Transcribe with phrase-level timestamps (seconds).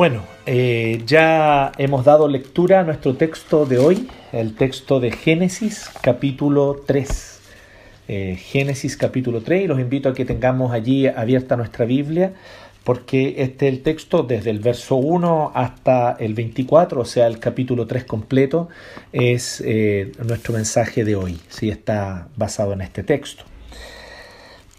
[0.00, 5.90] Bueno, eh, ya hemos dado lectura a nuestro texto de hoy, el texto de Génesis
[6.00, 7.40] capítulo 3.
[8.08, 12.32] Eh, Génesis capítulo 3 y los invito a que tengamos allí abierta nuestra Biblia
[12.82, 17.38] porque este es el texto desde el verso 1 hasta el 24, o sea, el
[17.38, 18.70] capítulo 3 completo,
[19.12, 21.68] es eh, nuestro mensaje de hoy, ¿sí?
[21.68, 23.44] está basado en este texto.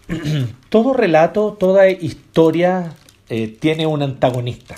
[0.68, 2.94] Todo relato, toda historia
[3.60, 4.74] tiene un antagonista.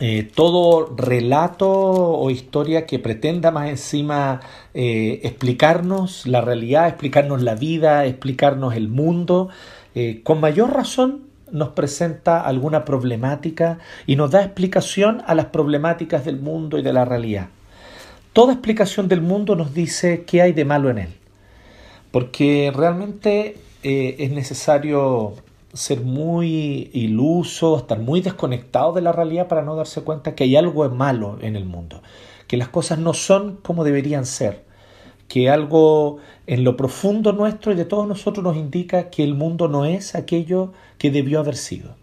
[0.00, 4.40] Eh, todo relato o historia que pretenda más encima
[4.72, 9.48] eh, explicarnos la realidad, explicarnos la vida, explicarnos el mundo,
[9.96, 16.24] eh, con mayor razón nos presenta alguna problemática y nos da explicación a las problemáticas
[16.24, 17.48] del mundo y de la realidad.
[18.32, 21.14] Toda explicación del mundo nos dice qué hay de malo en él,
[22.12, 25.34] porque realmente es necesario
[25.72, 30.56] ser muy iluso, estar muy desconectado de la realidad para no darse cuenta que hay
[30.56, 32.02] algo malo en el mundo,
[32.46, 34.64] que las cosas no son como deberían ser,
[35.28, 39.68] que algo en lo profundo nuestro y de todos nosotros nos indica que el mundo
[39.68, 41.96] no es aquello que debió haber sido,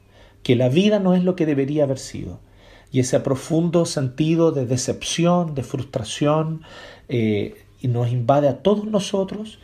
[0.44, 2.40] que la vida no es lo que debería haber sido.
[2.92, 6.62] Y ese profundo sentido de decepción, de frustración,
[7.10, 9.60] eh, nos invade a todos nosotros,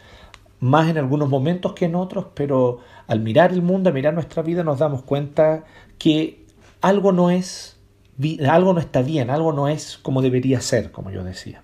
[0.59, 2.79] más en algunos momentos que en otros, pero
[3.11, 5.65] al mirar el mundo, al mirar nuestra vida, nos damos cuenta
[5.97, 6.45] que
[6.79, 7.75] algo no es,
[8.49, 11.61] algo no está bien, algo no es como debería ser, como yo decía.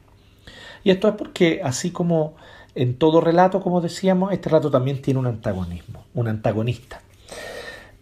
[0.83, 2.35] Y esto es porque, así como
[2.75, 6.99] en todo relato, como decíamos, este relato también tiene un antagonismo, un antagonista.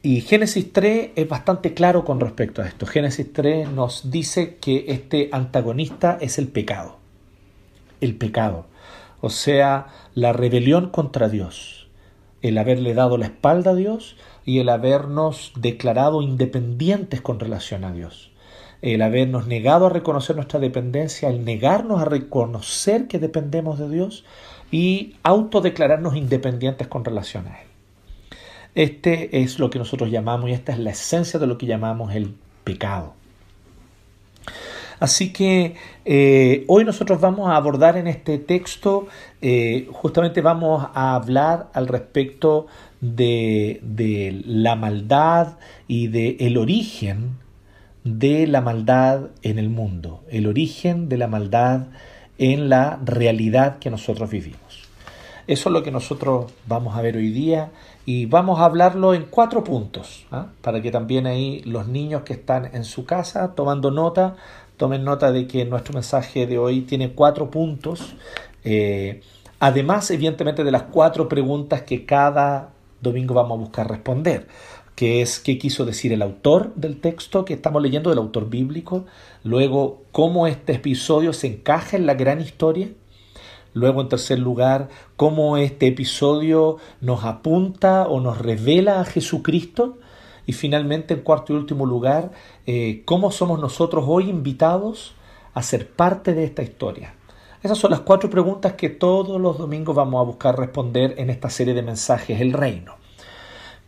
[0.02, 2.88] Y Génesis 3 es bastante claro con respecto a esto.
[2.88, 6.98] Génesis 3 nos dice que este antagonista es el pecado.
[8.02, 8.66] El pecado.
[9.22, 11.85] O sea, la rebelión contra Dios
[12.48, 17.92] el haberle dado la espalda a Dios y el habernos declarado independientes con relación a
[17.92, 18.32] Dios.
[18.84, 24.26] El habernos negado a reconocer nuestra dependencia, el negarnos a reconocer que dependemos de Dios
[24.72, 27.68] y autodeclararnos independientes con relación a Él.
[28.76, 32.14] Este es lo que nosotros llamamos, y esta es la esencia de lo que llamamos
[32.14, 33.16] el pecado.
[35.00, 35.76] Así que
[36.06, 39.08] eh, hoy nosotros vamos a abordar en este texto,
[39.42, 42.68] eh, justamente vamos a hablar al respecto
[43.02, 45.58] de, de la maldad
[45.88, 47.38] y de el origen
[48.04, 51.88] de la maldad en el mundo, el origen de la maldad
[52.38, 54.86] en la realidad que nosotros vivimos.
[55.48, 57.70] Eso es lo que nosotros vamos a ver hoy día
[58.04, 60.48] y vamos a hablarlo en cuatro puntos, ¿ah?
[60.62, 64.36] para que también ahí los niños que están en su casa tomando nota
[64.78, 68.16] Tomen nota de que nuestro mensaje de hoy tiene cuatro puntos.
[68.64, 69.22] Eh,
[69.60, 74.48] además, evidentemente, de las cuatro preguntas que cada domingo vamos a buscar responder,
[74.96, 79.06] que es qué quiso decir el autor del texto que estamos leyendo, del autor bíblico,
[79.44, 82.90] luego cómo este episodio se encaja en la gran historia,
[83.74, 89.98] luego en tercer lugar, cómo este episodio nos apunta o nos revela a Jesucristo,
[90.46, 92.32] y finalmente, en cuarto y último lugar,
[92.66, 95.16] eh, cómo somos nosotros hoy invitados
[95.54, 97.16] a ser parte de esta historia.
[97.64, 101.50] Esas son las cuatro preguntas que todos los domingos vamos a buscar responder en esta
[101.50, 102.96] serie de mensajes, el reino.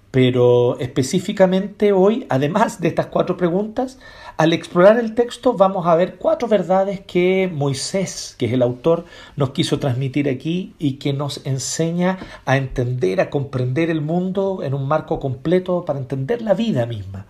[0.10, 4.00] Pero específicamente hoy, además de estas cuatro preguntas,
[4.38, 9.06] al explorar el texto vamos a ver cuatro verdades que Moisés, que es el autor,
[9.36, 14.76] nos quiso transmitir aquí y que nos enseña a entender, a comprender el mundo en
[14.76, 17.26] un marco completo para entender la vida misma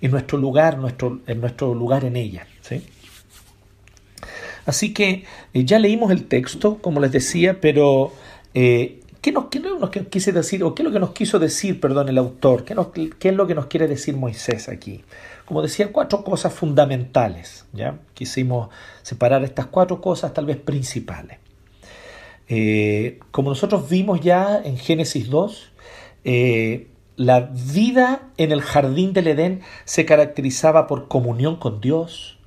[0.00, 2.46] y nuestro lugar, nuestro, en nuestro lugar en ella.
[4.64, 8.12] Así que eh, ya leímos el texto, como les decía, pero
[8.54, 9.46] eh, ¿Qué, nos,
[10.08, 12.64] quise decir, o qué es lo que nos quiso decir, perdón, el autor?
[12.64, 12.76] ¿Qué,
[13.18, 15.02] ¿Qué, es lo que nos quiere decir Moisés aquí?
[15.46, 17.66] Como decía, cuatro cosas fundamentales.
[17.72, 17.98] ¿ya?
[18.14, 18.68] Quisimos
[19.02, 21.38] separar estas cuatro cosas tal vez principales.
[22.48, 25.72] Eh, como nosotros vimos ya en Génesis 2,
[26.24, 32.38] eh, la vida en el jardín del Edén se caracterizaba por comunión con Dios,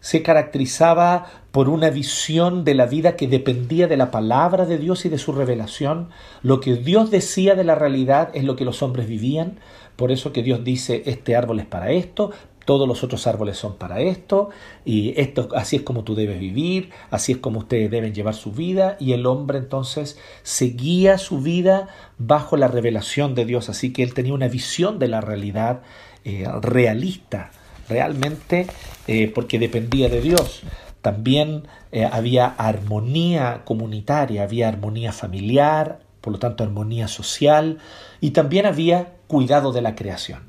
[0.00, 5.04] se caracterizaba por una visión de la vida que dependía de la palabra de Dios
[5.04, 6.10] y de su revelación.
[6.42, 9.58] Lo que Dios decía de la realidad es lo que los hombres vivían.
[9.98, 12.30] Por eso que Dios dice, este árbol es para esto,
[12.64, 14.50] todos los otros árboles son para esto,
[14.84, 18.52] y esto así es como tú debes vivir, así es como ustedes deben llevar su
[18.52, 24.04] vida, y el hombre entonces seguía su vida bajo la revelación de Dios, así que
[24.04, 25.80] él tenía una visión de la realidad
[26.24, 27.50] eh, realista,
[27.88, 28.68] realmente
[29.08, 30.62] eh, porque dependía de Dios.
[31.02, 37.78] También eh, había armonía comunitaria, había armonía familiar, por lo tanto armonía social,
[38.20, 40.40] y también había cuidado de la creación.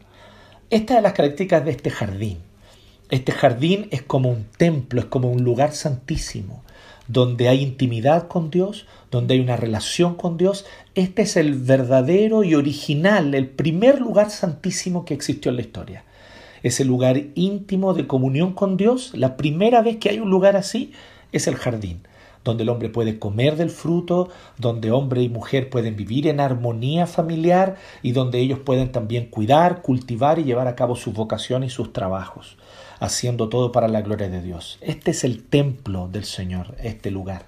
[0.71, 2.39] Esta es las características de este jardín.
[3.09, 6.63] Este jardín es como un templo, es como un lugar santísimo,
[7.07, 10.65] donde hay intimidad con Dios, donde hay una relación con Dios.
[10.95, 16.03] Este es el verdadero y original, el primer lugar santísimo que existió en la historia.
[16.63, 20.93] Ese lugar íntimo de comunión con Dios, la primera vez que hay un lugar así,
[21.31, 22.01] es el jardín
[22.43, 27.05] donde el hombre puede comer del fruto, donde hombre y mujer pueden vivir en armonía
[27.07, 31.69] familiar y donde ellos pueden también cuidar, cultivar y llevar a cabo su vocación y
[31.69, 32.57] sus trabajos,
[32.99, 34.77] haciendo todo para la gloria de Dios.
[34.81, 37.45] Este es el templo del Señor, este lugar.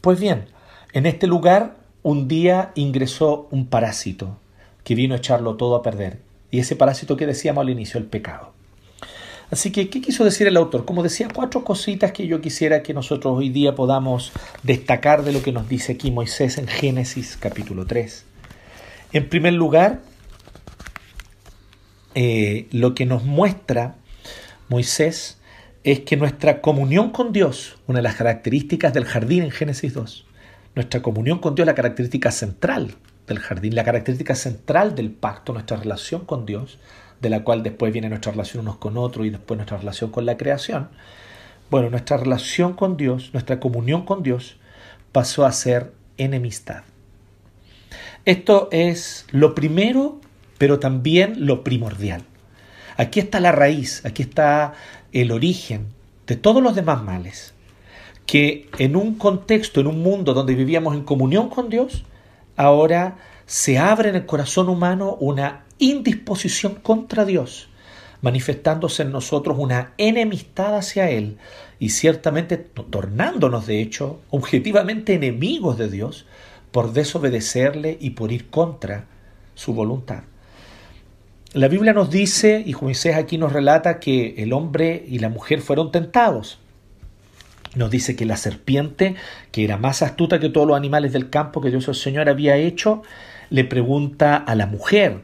[0.00, 0.46] Pues bien,
[0.92, 4.38] en este lugar un día ingresó un parásito
[4.84, 6.20] que vino a echarlo todo a perder.
[6.52, 8.55] Y ese parásito que decíamos al inicio, el pecado.
[9.50, 10.84] Así que, ¿qué quiso decir el autor?
[10.84, 14.32] Como decía, cuatro cositas que yo quisiera que nosotros hoy día podamos
[14.64, 18.24] destacar de lo que nos dice aquí Moisés en Génesis capítulo 3.
[19.12, 20.00] En primer lugar,
[22.14, 23.96] eh, lo que nos muestra
[24.68, 25.38] Moisés
[25.84, 30.26] es que nuestra comunión con Dios, una de las características del jardín en Génesis 2,
[30.74, 32.96] nuestra comunión con Dios, la característica central
[33.28, 36.78] del jardín, la característica central del pacto, nuestra relación con Dios,
[37.20, 40.26] de la cual después viene nuestra relación unos con otros y después nuestra relación con
[40.26, 40.88] la creación.
[41.70, 44.56] Bueno, nuestra relación con Dios, nuestra comunión con Dios,
[45.12, 46.82] pasó a ser enemistad.
[48.24, 50.20] Esto es lo primero,
[50.58, 52.22] pero también lo primordial.
[52.96, 54.74] Aquí está la raíz, aquí está
[55.12, 55.86] el origen
[56.26, 57.54] de todos los demás males.
[58.26, 62.04] Que en un contexto, en un mundo donde vivíamos en comunión con Dios,
[62.56, 67.68] ahora se abre en el corazón humano una indisposición contra Dios,
[68.22, 71.38] manifestándose en nosotros una enemistad hacia Él
[71.78, 76.26] y ciertamente tornándonos de hecho objetivamente enemigos de Dios
[76.72, 79.06] por desobedecerle y por ir contra
[79.54, 80.24] su voluntad.
[81.52, 85.60] La Biblia nos dice, y Moisés aquí nos relata, que el hombre y la mujer
[85.60, 86.58] fueron tentados.
[87.74, 89.14] Nos dice que la serpiente,
[89.52, 92.56] que era más astuta que todos los animales del campo que Dios el Señor había
[92.56, 93.02] hecho,
[93.48, 95.22] le pregunta a la mujer,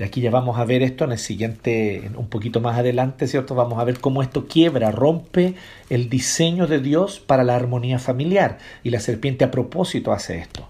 [0.00, 3.54] y aquí ya vamos a ver esto en el siguiente, un poquito más adelante, ¿cierto?
[3.54, 5.56] Vamos a ver cómo esto quiebra, rompe
[5.90, 8.56] el diseño de Dios para la armonía familiar.
[8.82, 10.66] Y la serpiente a propósito hace esto.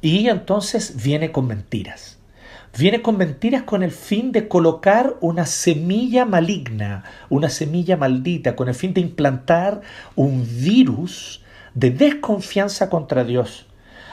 [0.00, 2.18] Y entonces viene con mentiras.
[2.78, 8.68] Viene con mentiras con el fin de colocar una semilla maligna, una semilla maldita, con
[8.68, 9.80] el fin de implantar
[10.14, 11.42] un virus
[11.74, 13.66] de desconfianza contra Dios.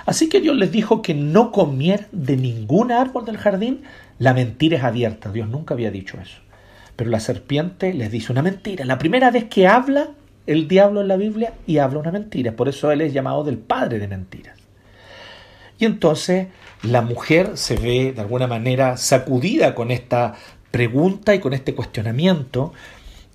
[0.05, 3.83] Así que Dios les dijo que no comieran de ningún árbol del jardín,
[4.19, 6.39] la mentira es abierta, Dios nunca había dicho eso.
[6.95, 8.85] Pero la serpiente les dice una mentira.
[8.85, 10.09] La primera vez que habla
[10.47, 12.53] el diablo en la Biblia y habla una mentira.
[12.53, 14.57] Por eso él es llamado del padre de mentiras.
[15.79, 16.47] Y entonces
[16.83, 20.35] la mujer se ve de alguna manera sacudida con esta
[20.69, 22.73] pregunta y con este cuestionamiento,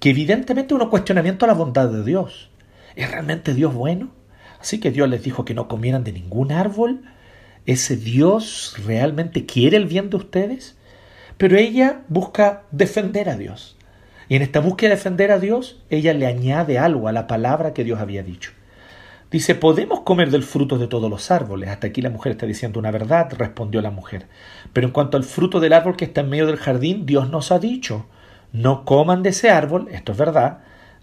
[0.00, 2.50] que evidentemente es un cuestionamiento a la bondad de Dios.
[2.94, 4.10] ¿Es realmente Dios bueno?
[4.66, 7.02] Así que Dios les dijo que no comieran de ningún árbol.
[7.66, 10.76] ¿Ese Dios realmente quiere el bien de ustedes?
[11.36, 13.76] Pero ella busca defender a Dios.
[14.28, 17.74] Y en esta búsqueda de defender a Dios, ella le añade algo a la palabra
[17.74, 18.50] que Dios había dicho.
[19.30, 21.68] Dice, podemos comer del fruto de todos los árboles.
[21.68, 24.26] Hasta aquí la mujer está diciendo una verdad, respondió la mujer.
[24.72, 27.52] Pero en cuanto al fruto del árbol que está en medio del jardín, Dios nos
[27.52, 28.06] ha dicho,
[28.50, 30.58] no coman de ese árbol, esto es verdad,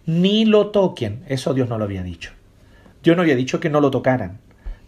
[0.05, 1.23] ni lo toquen.
[1.29, 2.33] Eso Dios no lo había dicho.
[3.03, 4.39] Dios no había dicho que no lo tocaran.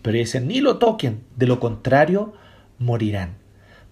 [0.01, 2.33] Pero dice, ni lo toquen, de lo contrario,
[2.79, 3.35] morirán.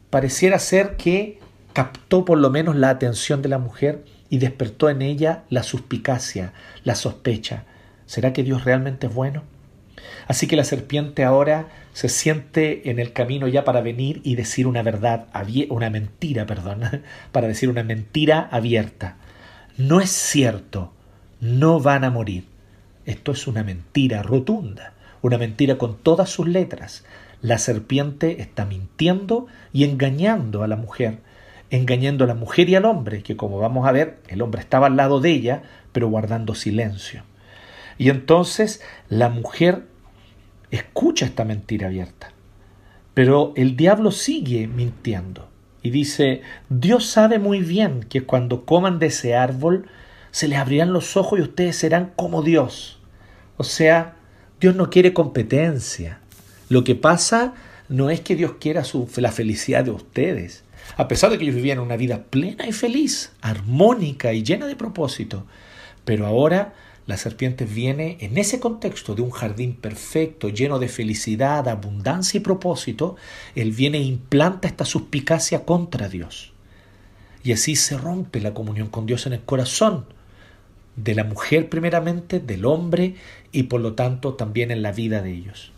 [0.10, 1.40] Pareciera ser que
[1.74, 6.54] captó por lo menos la atención de la mujer y despertó en ella la suspicacia,
[6.84, 7.66] la sospecha.
[8.06, 9.44] ¿Será que Dios realmente es bueno?
[10.28, 14.68] Así que la serpiente ahora se siente en el camino ya para venir y decir
[14.68, 15.28] una verdad,
[15.70, 19.18] una mentira, perdón, para decir una mentira abierta.
[19.78, 20.94] No es cierto,
[21.42, 22.53] no van a morir.
[23.06, 27.04] Esto es una mentira rotunda, una mentira con todas sus letras.
[27.42, 31.20] La serpiente está mintiendo y engañando a la mujer
[31.74, 34.88] engañando a la mujer y al hombre, que como vamos a ver, el hombre estaba
[34.88, 37.24] al lado de ella, pero guardando silencio.
[37.98, 39.84] Y entonces la mujer
[40.70, 42.32] escucha esta mentira abierta,
[43.16, 45.50] pero el diablo sigue mintiendo
[45.82, 49.88] y dice, Dios sabe muy bien que cuando coman de ese árbol,
[50.34, 52.98] se les abrirán los ojos y ustedes serán como Dios.
[53.56, 54.16] O sea,
[54.60, 56.22] Dios no quiere competencia.
[56.70, 57.54] Lo que pasa
[57.88, 58.82] no es que Dios quiera
[59.18, 60.64] la felicidad de ustedes,
[60.98, 64.76] a pesar de que ellos vivían una vida plena y feliz, armónica y llena de
[64.76, 65.46] propósito.
[66.04, 66.74] Pero ahora
[67.06, 72.42] la serpiente viene en ese contexto de un jardín perfecto, lleno de felicidad, abundancia y
[72.42, 73.18] propósito,
[73.54, 76.54] él viene e implanta esta suspicacia contra Dios.
[77.44, 80.08] Y así se rompe la comunión con Dios en el corazón
[80.96, 83.16] de la mujer primeramente, del hombre
[83.52, 85.72] y por lo tanto también en la vida de ellos.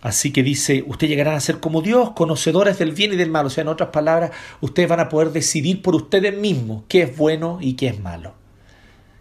[0.00, 3.46] Así que dice, ustedes llegarán a ser como Dios, conocedores del bien y del mal.
[3.46, 4.30] O sea, en otras palabras,
[4.60, 8.34] ustedes van a poder decidir por ustedes mismos qué es bueno y qué es malo.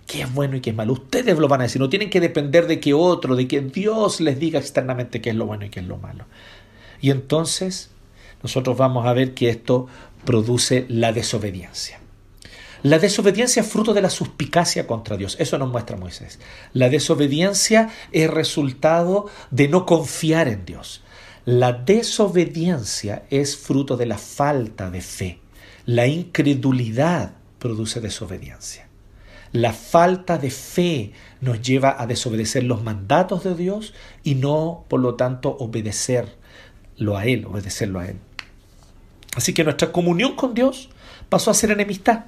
[0.06, 0.94] Qué es bueno y qué es malo.
[0.94, 4.22] Ustedes lo van a decir, no tienen que depender de que otro, de que Dios
[4.22, 6.26] les diga externamente qué es lo bueno y qué es lo malo.
[7.02, 7.90] Y entonces
[8.44, 9.88] nosotros vamos a ver que esto
[10.26, 12.00] produce la desobediencia.
[12.84, 15.36] La desobediencia es fruto de la suspicacia contra Dios.
[15.40, 16.40] Eso nos muestra Moisés.
[16.74, 21.04] La desobediencia es resultado de no confiar en Dios.
[21.46, 25.40] La desobediencia es fruto de la falta de fe.
[25.86, 28.88] La incredulidad produce desobediencia.
[29.54, 33.94] La falta de fe nos lleva a desobedecer los mandatos de Dios
[34.24, 38.18] y no, por lo tanto, obedecerlo a Él, obedecerlo a Él.
[39.36, 40.90] Así que nuestra comunión con Dios
[41.30, 42.26] pasó a ser enemistad.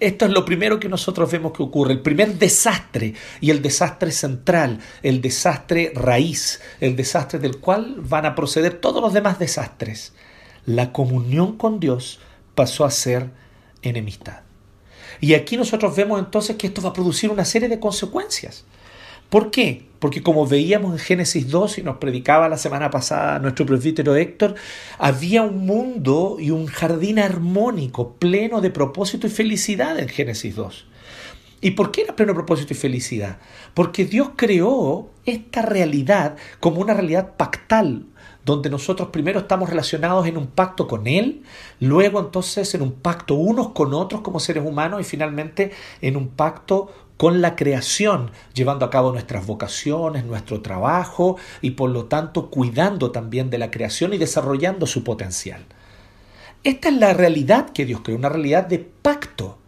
[0.00, 4.10] Esto es lo primero que nosotros vemos que ocurre, el primer desastre y el desastre
[4.10, 10.12] central, el desastre raíz, el desastre del cual van a proceder todos los demás desastres.
[10.66, 12.20] La comunión con Dios
[12.54, 13.30] pasó a ser
[13.82, 14.40] enemistad.
[15.20, 18.64] Y aquí nosotros vemos entonces que esto va a producir una serie de consecuencias.
[19.30, 19.86] ¿Por qué?
[19.98, 24.54] Porque como veíamos en Génesis 2 y nos predicaba la semana pasada nuestro presbítero Héctor,
[24.98, 30.86] había un mundo y un jardín armónico, pleno de propósito y felicidad en Génesis 2.
[31.64, 33.38] ¿Y por qué era pleno propósito y felicidad?
[33.72, 38.04] Porque Dios creó esta realidad como una realidad pactal,
[38.44, 41.42] donde nosotros primero estamos relacionados en un pacto con Él,
[41.80, 45.70] luego entonces en un pacto unos con otros como seres humanos y finalmente
[46.02, 51.90] en un pacto con la creación, llevando a cabo nuestras vocaciones, nuestro trabajo y por
[51.90, 55.64] lo tanto cuidando también de la creación y desarrollando su potencial.
[56.64, 59.58] Esta es la realidad que Dios creó, una realidad de pacto.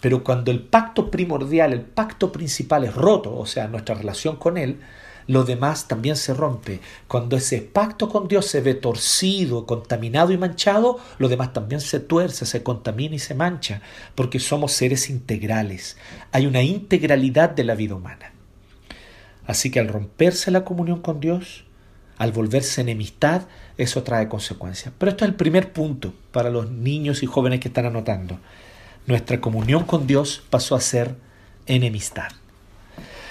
[0.00, 4.58] Pero cuando el pacto primordial, el pacto principal es roto, o sea, nuestra relación con
[4.58, 4.80] Él,
[5.26, 6.80] lo demás también se rompe.
[7.08, 12.00] Cuando ese pacto con Dios se ve torcido, contaminado y manchado, lo demás también se
[12.00, 13.80] tuerce, se contamina y se mancha,
[14.14, 15.96] porque somos seres integrales.
[16.32, 18.32] Hay una integralidad de la vida humana.
[19.46, 21.64] Así que al romperse la comunión con Dios,
[22.16, 23.42] al volverse enemistad,
[23.76, 24.94] eso trae consecuencias.
[24.96, 28.38] Pero esto es el primer punto para los niños y jóvenes que están anotando.
[29.06, 31.16] Nuestra comunión con Dios pasó a ser
[31.66, 32.28] enemistad.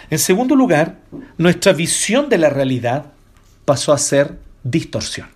[0.10, 1.00] En segundo lugar,
[1.38, 3.14] nuestra visión de la realidad
[3.66, 5.28] pasó a ser distorsión.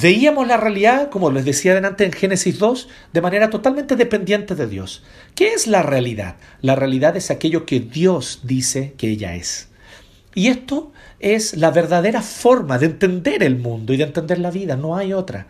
[0.00, 4.66] Veíamos la realidad, como les decía delante en Génesis 2, de manera totalmente dependiente de
[4.66, 5.02] Dios.
[5.34, 6.36] ¿Qué es la realidad?
[6.62, 9.68] La realidad es aquello que Dios dice que ella es.
[10.34, 14.76] Y esto es la verdadera forma de entender el mundo y de entender la vida,
[14.76, 15.46] no hay otra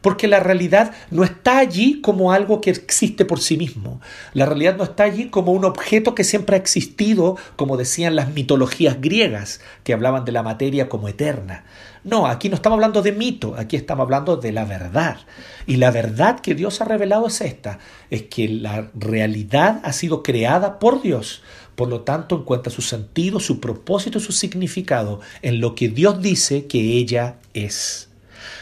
[0.00, 4.00] porque la realidad no está allí como algo que existe por sí mismo.
[4.34, 8.32] La realidad no está allí como un objeto que siempre ha existido, como decían las
[8.32, 11.64] mitologías griegas, que hablaban de la materia como eterna.
[12.04, 15.18] No, aquí no estamos hablando de mito, aquí estamos hablando de la verdad.
[15.66, 20.22] Y la verdad que Dios ha revelado es esta, es que la realidad ha sido
[20.22, 21.42] creada por Dios.
[21.74, 26.66] Por lo tanto, encuentra su sentido, su propósito, su significado en lo que Dios dice
[26.66, 28.08] que ella es.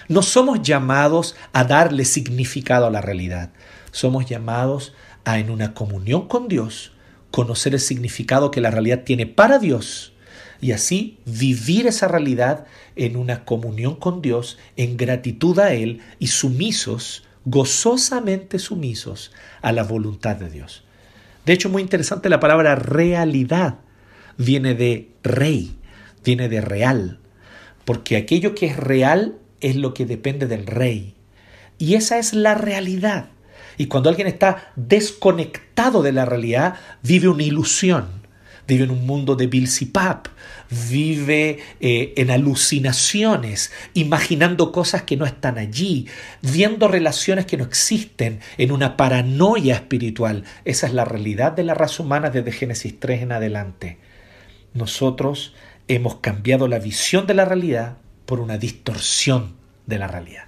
[0.09, 3.51] No somos llamados a darle significado a la realidad.
[3.91, 6.93] Somos llamados a, en una comunión con Dios,
[7.31, 10.15] conocer el significado que la realidad tiene para Dios
[10.61, 12.65] y así vivir esa realidad
[12.97, 19.83] en una comunión con Dios, en gratitud a Él y sumisos, gozosamente sumisos a la
[19.83, 20.85] voluntad de Dios.
[21.45, 23.81] De hecho, muy interesante la palabra realidad.
[24.39, 25.77] Viene de rey,
[26.25, 27.21] viene de real,
[27.85, 31.15] porque aquello que es real es lo que depende del rey.
[31.79, 33.31] Y esa es la realidad.
[33.79, 38.07] Y cuando alguien está desconectado de la realidad, vive una ilusión,
[38.69, 40.29] vive en un mundo de Bilsipap,
[40.91, 46.09] vive eh, en alucinaciones, imaginando cosas que no están allí,
[46.43, 50.45] viendo relaciones que no existen, en una paranoia espiritual.
[50.67, 53.97] Esa es la realidad de la raza humana desde Génesis 3 en adelante.
[54.75, 55.55] Nosotros
[55.89, 59.55] hemos cambiado la visión de la realidad por una distorsión
[59.87, 60.45] de la realidad.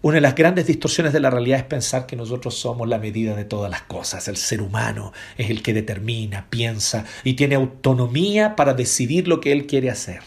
[0.00, 3.34] Una de las grandes distorsiones de la realidad es pensar que nosotros somos la medida
[3.34, 4.28] de todas las cosas.
[4.28, 9.50] El ser humano es el que determina, piensa y tiene autonomía para decidir lo que
[9.50, 10.20] él quiere hacer.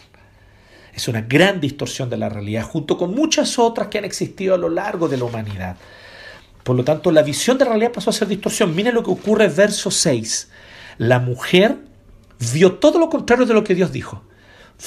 [0.92, 4.58] Es una gran distorsión de la realidad, junto con muchas otras que han existido a
[4.58, 5.76] lo largo de la humanidad.
[6.64, 8.76] Por lo tanto, la visión de la realidad pasó a ser distorsión.
[8.76, 10.50] Miren lo que ocurre verso 6.
[10.98, 11.78] La mujer
[12.52, 14.22] vio todo lo contrario de lo que Dios dijo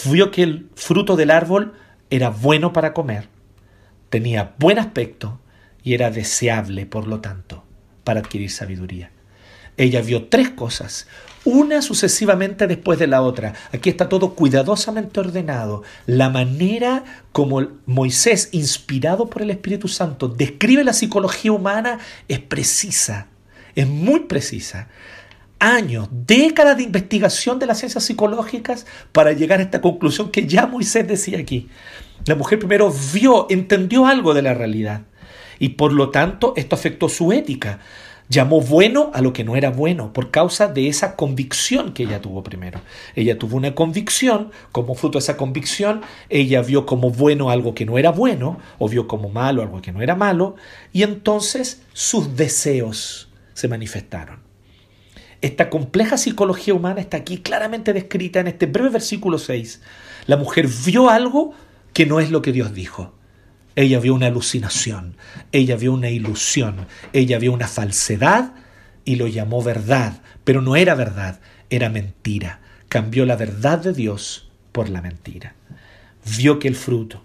[0.06, 1.74] vio que el fruto del árbol
[2.10, 3.30] era bueno para comer,
[4.10, 5.40] tenía buen aspecto
[5.84, 7.64] y era deseable, por lo tanto,
[8.04, 9.12] para adquirir sabiduría.
[9.78, 11.08] Ella vio tres cosas,
[11.44, 13.54] una sucesivamente después de la otra.
[13.74, 15.84] Aquí está todo cuidadosamente ordenado.
[16.06, 23.28] La manera como Moisés, inspirado por el Espíritu Santo, describe la psicología humana es precisa,
[23.76, 24.88] es muy precisa.
[25.60, 30.68] Años, décadas de investigación de las ciencias psicológicas para llegar a esta conclusión que ya
[30.68, 31.70] Moisés decía aquí.
[32.26, 35.02] La mujer primero vio, entendió algo de la realidad
[35.60, 37.80] y por lo tanto esto afectó su ética.
[38.28, 42.22] Llamó bueno a lo que no era bueno por causa de esa convicción que ella
[42.22, 42.82] tuvo primero.
[43.16, 47.86] Ella tuvo una convicción, como fruto de esa convicción, ella vio como bueno algo que
[47.86, 50.56] no era bueno, o vio como malo algo que no era malo,
[50.92, 54.45] y entonces sus deseos se manifestaron.
[55.46, 59.80] Esta compleja psicología humana está aquí claramente descrita en este breve versículo 6.
[60.26, 61.54] La mujer vio algo
[61.94, 63.14] que no es lo que Dios dijo.
[63.76, 65.18] Ella vio una alucinación,
[65.52, 68.54] ella vio una ilusión, ella vio una falsedad
[69.04, 72.62] y lo llamó verdad, pero no era verdad, era mentira.
[72.90, 75.54] Cambió la verdad de Dios por la mentira.
[76.38, 77.22] Vio que el fruto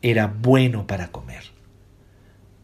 [0.00, 1.42] era bueno para comer.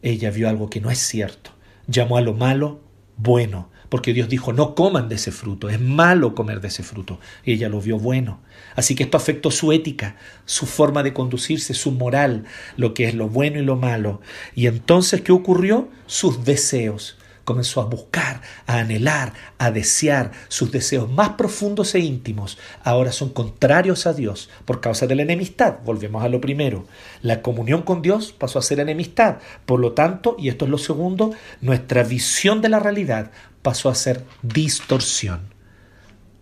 [0.01, 1.51] Ella vio algo que no es cierto.
[1.85, 2.81] Llamó a lo malo
[3.17, 7.17] bueno porque Dios dijo, no coman de ese fruto, es malo comer de ese fruto.
[7.45, 8.41] Y ella lo vio bueno.
[8.75, 12.43] Así que esto afectó su ética, su forma de conducirse, su moral,
[12.75, 14.19] lo que es lo bueno y lo malo.
[14.53, 15.87] Y entonces, ¿qué ocurrió?
[16.07, 20.31] Sus deseos comenzó a buscar, a anhelar, a desear.
[20.49, 25.21] Sus deseos más profundos e íntimos ahora son contrarios a Dios por causa de la
[25.21, 25.77] enemistad.
[25.85, 26.85] Volvemos a lo primero.
[27.21, 29.37] La comunión con Dios pasó a ser enemistad.
[29.65, 33.31] Por lo tanto, y esto es lo segundo, nuestra visión de la realidad
[33.65, 35.51] pasó a ser distorsión.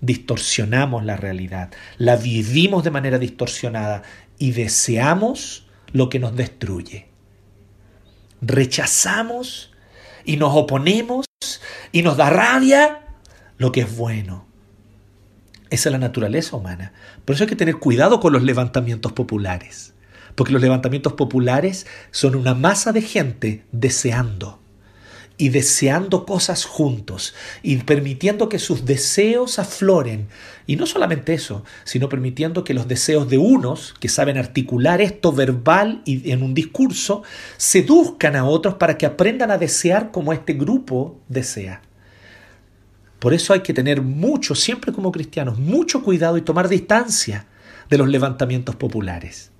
[0.02, 4.04] Distorsionamos la realidad, la vivimos de manera distorsionada
[4.38, 7.08] y deseamos lo que nos destruye.
[8.42, 9.72] Rechazamos
[10.26, 11.26] y nos oponemos
[11.94, 13.00] y nos da rabia
[13.58, 14.46] lo que es bueno.
[15.70, 16.92] Esa es la naturaleza humana.
[17.24, 19.94] Por eso hay que tener cuidado con los levantamientos populares.
[20.36, 24.63] Porque los levantamientos populares son una masa de gente deseando
[25.38, 30.28] y deseando cosas juntos y permitiendo que sus deseos afloren.
[30.68, 35.32] Y no solamente eso, sino permitiendo que los deseos de unos, que saben articular esto
[35.32, 37.24] verbal y en un discurso,
[37.58, 41.82] seduzcan a otros para que aprendan a desear como este grupo desea.
[43.20, 47.48] Por eso hay que tener mucho, siempre como cristianos, mucho cuidado y tomar distancia
[47.90, 49.52] de los levantamientos populares,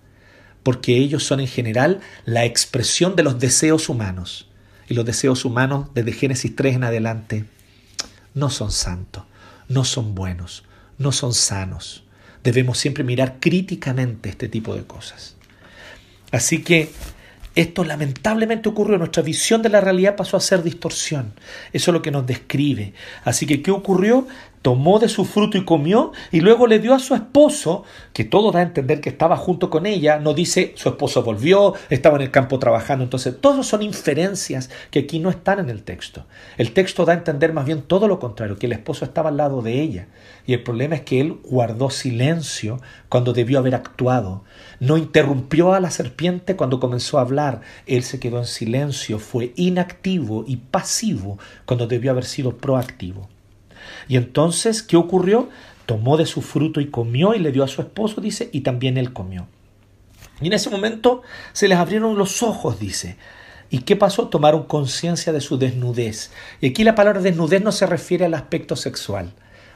[0.62, 4.50] porque ellos son en general la expresión de los deseos humanos
[4.88, 7.46] y los deseos humanos desde Génesis 3 en adelante
[8.34, 9.24] no son santos,
[9.68, 10.64] no son buenos,
[10.98, 12.04] no son sanos.
[12.44, 15.36] Debemos siempre mirar críticamente este tipo de cosas.
[16.32, 16.92] Así que
[17.56, 21.34] esto lamentablemente ocurrió, nuestra visión de la realidad pasó a ser distorsión.
[21.72, 22.94] Eso es lo que nos describe.
[23.24, 24.28] Así que, ¿qué ocurrió?
[24.64, 28.52] Tomó de su fruto y comió, y luego le dio a su esposo, que todo
[28.52, 32.24] da a entender que estaba junto con ella, no dice su esposo volvió, estaba en
[32.24, 36.26] el campo trabajando, entonces todos son inferencias que aquí no están en el texto.
[36.58, 39.38] El texto da a entender más bien todo lo contrario, que el esposo estaba al
[39.38, 40.08] lado de ella,
[40.48, 44.46] y el problema es que él guardó silencio cuando debió haber actuado,
[44.80, 49.52] no interrumpió a la serpiente cuando comenzó a hablar, él se quedó en silencio, fue
[49.58, 53.28] inactivo y pasivo cuando debió haber sido proactivo.
[54.08, 55.50] Y entonces, ¿qué ocurrió?
[55.86, 58.98] Tomó de su fruto y comió y le dio a su esposo, dice, y también
[58.98, 59.48] él comió.
[60.42, 61.22] Y en ese momento
[61.54, 63.18] se les abrieron los ojos, dice.
[63.70, 64.28] ¿Y qué pasó?
[64.28, 66.32] Tomaron conciencia de su desnudez.
[66.62, 69.34] Y aquí la palabra desnudez no se refiere al aspecto sexual.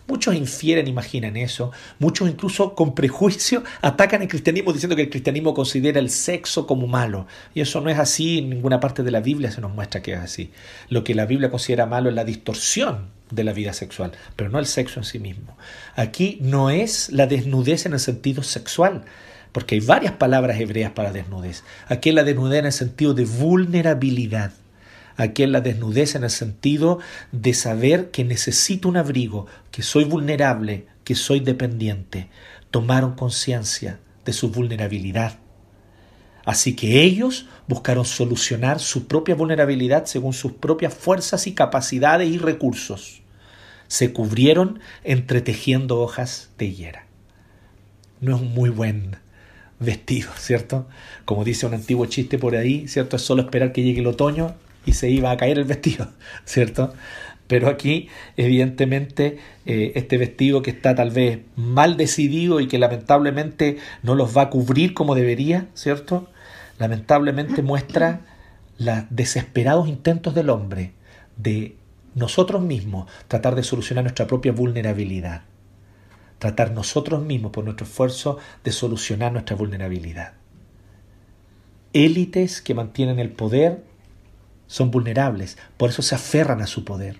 [0.07, 1.71] Muchos infieren, imaginan eso.
[1.99, 6.87] Muchos incluso con prejuicio atacan el cristianismo diciendo que el cristianismo considera el sexo como
[6.87, 7.27] malo.
[7.53, 8.37] Y eso no es así.
[8.37, 10.51] En ninguna parte de la Biblia se nos muestra que es así.
[10.89, 14.59] Lo que la Biblia considera malo es la distorsión de la vida sexual, pero no
[14.59, 15.57] el sexo en sí mismo.
[15.95, 19.03] Aquí no es la desnudez en el sentido sexual,
[19.51, 21.63] porque hay varias palabras hebreas para desnudez.
[21.87, 24.51] Aquí es la desnudez en el sentido de vulnerabilidad.
[25.15, 26.99] Aquí es la desnudez en el sentido
[27.31, 32.29] de saber que necesito un abrigo, que soy vulnerable, que soy dependiente.
[32.69, 35.39] Tomaron conciencia de su vulnerabilidad.
[36.47, 42.37] Así que ellos buscaron solucionar su propia vulnerabilidad según sus propias fuerzas y capacidades y
[42.37, 43.21] recursos.
[43.89, 47.05] Se cubrieron entretejiendo hojas de higuera.
[48.21, 49.17] No es un muy buen
[49.81, 50.87] vestido, ¿cierto?
[51.25, 53.17] Como dice un antiguo chiste por ahí, ¿cierto?
[53.17, 54.55] Es solo esperar que llegue el otoño
[54.85, 56.13] y se iba a caer el vestido,
[56.45, 56.93] ¿cierto?
[57.47, 58.07] Pero aquí,
[58.37, 64.35] evidentemente, eh, este vestido que está tal vez mal decidido y que lamentablemente no los
[64.35, 66.29] va a cubrir como debería, ¿cierto?
[66.77, 68.21] Lamentablemente muestra
[68.77, 70.93] los desesperados intentos del hombre
[71.35, 71.77] de
[72.15, 75.43] nosotros mismos tratar de solucionar nuestra propia vulnerabilidad.
[76.39, 80.33] Tratar nosotros mismos por nuestro esfuerzo de solucionar nuestra vulnerabilidad.
[81.93, 83.83] Élites que mantienen el poder
[84.67, 87.17] son vulnerables, por eso se aferran a su poder,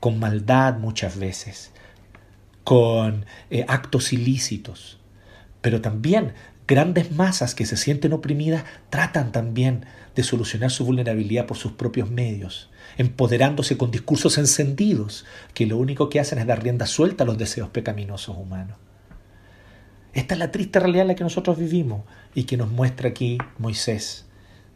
[0.00, 1.72] con maldad muchas veces,
[2.62, 5.00] con eh, actos ilícitos,
[5.60, 6.34] pero también
[6.68, 12.10] grandes masas que se sienten oprimidas tratan también de solucionar su vulnerabilidad por sus propios
[12.10, 17.26] medios, empoderándose con discursos encendidos que lo único que hacen es dar rienda suelta a
[17.26, 18.76] los deseos pecaminosos humanos.
[20.12, 22.02] Esta es la triste realidad en la que nosotros vivimos
[22.34, 24.26] y que nos muestra aquí Moisés,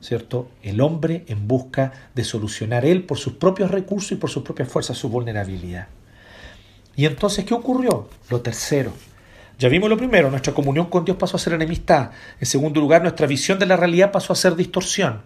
[0.00, 0.50] ¿cierto?
[0.62, 4.68] El hombre en busca de solucionar él por sus propios recursos y por sus propias
[4.68, 5.88] fuerzas su vulnerabilidad.
[6.96, 8.08] Y entonces, ¿qué ocurrió?
[8.30, 8.92] Lo tercero,
[9.62, 12.10] ya vimos lo primero, nuestra comunión con Dios pasó a ser enemistad.
[12.40, 15.22] En segundo lugar, nuestra visión de la realidad pasó a ser distorsión.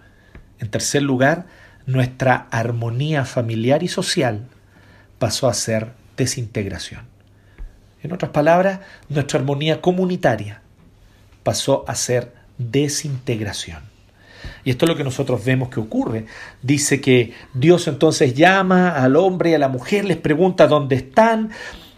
[0.58, 1.46] En tercer lugar,
[1.86, 4.46] nuestra armonía familiar y social
[5.18, 7.06] pasó a ser desintegración.
[8.02, 10.60] En otras palabras, nuestra armonía comunitaria
[11.42, 13.84] pasó a ser desintegración.
[14.64, 16.26] Y esto es lo que nosotros vemos que ocurre.
[16.60, 21.52] Dice que Dios entonces llama al hombre y a la mujer, les pregunta dónde están,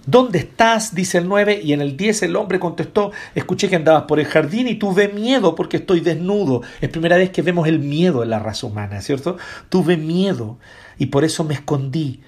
[0.07, 0.95] ¿Dónde estás?
[0.95, 4.27] dice el 9, y en el 10 el hombre contestó, escuché que andabas por el
[4.27, 6.63] jardín y tuve miedo porque estoy desnudo.
[6.81, 9.37] Es primera vez que vemos el miedo en la raza humana, ¿cierto?
[9.69, 10.59] Tuve miedo
[10.99, 12.23] y por eso me escondí.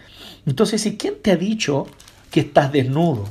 [0.47, 1.87] Entonces, ¿y quién te ha dicho
[2.31, 3.29] que estás desnudo?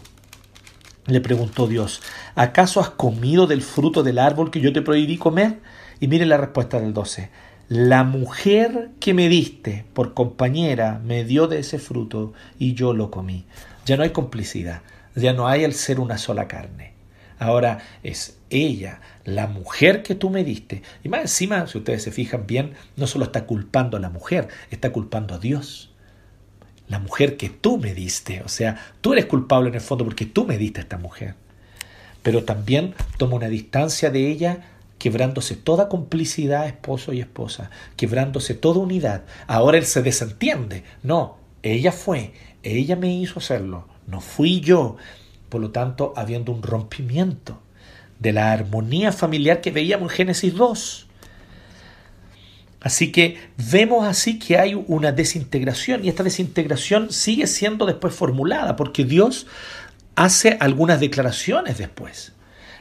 [1.05, 2.01] Le preguntó Dios,
[2.35, 5.59] ¿acaso has comido del fruto del árbol que yo te prohibí comer?
[5.99, 7.29] Y mire la respuesta del 12.
[7.67, 13.11] La mujer que me diste por compañera me dio de ese fruto y yo lo
[13.11, 13.45] comí.
[13.89, 14.83] Ya no hay complicidad,
[15.15, 16.93] ya no hay el ser una sola carne.
[17.39, 20.83] Ahora es ella, la mujer que tú me diste.
[21.03, 24.47] Y más encima, si ustedes se fijan bien, no solo está culpando a la mujer,
[24.69, 25.91] está culpando a Dios.
[26.87, 28.43] La mujer que tú me diste.
[28.43, 31.33] O sea, tú eres culpable en el fondo porque tú me diste a esta mujer.
[32.21, 34.65] Pero también toma una distancia de ella
[34.99, 39.23] quebrándose toda complicidad esposo y esposa, quebrándose toda unidad.
[39.47, 40.83] Ahora él se desentiende.
[41.01, 44.97] No, ella fue, ella me hizo hacerlo, no fui yo.
[45.49, 47.59] Por lo tanto, habiendo un rompimiento
[48.19, 51.07] de la armonía familiar que veíamos en Génesis 2.
[52.81, 58.75] Así que vemos así que hay una desintegración y esta desintegración sigue siendo después formulada
[58.75, 59.47] porque Dios
[60.15, 62.33] hace algunas declaraciones después.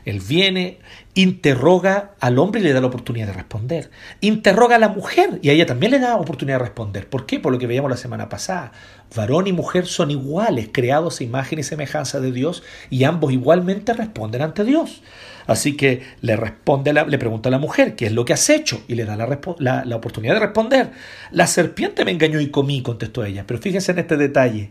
[0.09, 0.79] Él viene,
[1.13, 3.91] interroga al hombre y le da la oportunidad de responder.
[4.23, 7.11] Interroga a la mujer y a ella también le da oportunidad de responder.
[7.11, 7.39] ¿Por qué?
[7.39, 8.73] Por lo que veíamos la semana pasada.
[9.15, 13.93] Varón y mujer son iguales, creados a imagen y semejanza de Dios y ambos igualmente
[13.93, 15.03] responden ante Dios.
[15.47, 18.81] Así que le responde, le pregunta a la mujer, ¿qué es lo que has hecho?
[18.89, 20.91] Y le da la, la oportunidad de responder.
[21.33, 23.45] La serpiente me engañó y comí, contestó ella.
[23.47, 24.71] Pero fíjense en este detalle.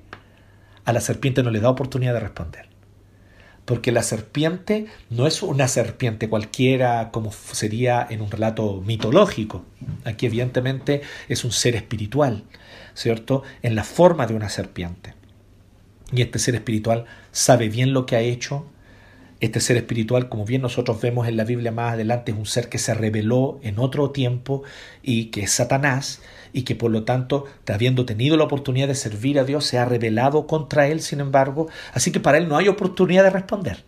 [0.84, 2.77] A la serpiente no le da oportunidad de responder
[3.68, 9.66] porque la serpiente no es una serpiente cualquiera como sería en un relato mitológico.
[10.06, 12.46] Aquí evidentemente es un ser espiritual,
[12.94, 13.44] ¿cierto?
[13.64, 15.16] En la forma de una serpiente.
[16.14, 18.66] Y este ser espiritual sabe bien lo que ha hecho.
[19.42, 22.70] Este ser espiritual, como bien nosotros vemos en la Biblia más adelante, es un ser
[22.70, 24.64] que se reveló en otro tiempo
[25.04, 26.22] y que es Satanás
[26.54, 29.86] y que por lo tanto, habiendo tenido la oportunidad de servir a Dios, se ha
[29.86, 33.84] rebelado contra él, sin embargo, así que para él no hay oportunidad de responder.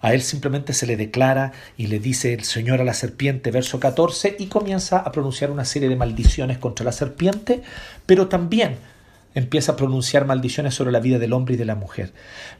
[0.00, 3.80] A él simplemente se le declara y le dice el Señor a la serpiente, verso
[3.80, 7.62] 14, y comienza a pronunciar una serie de maldiciones contra la serpiente,
[8.04, 8.76] pero también
[9.34, 12.12] empieza a pronunciar maldiciones sobre la vida del hombre y de la mujer.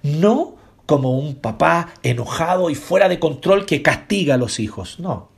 [0.03, 5.29] No como un papá enojado y fuera de control que castiga a los hijos, no,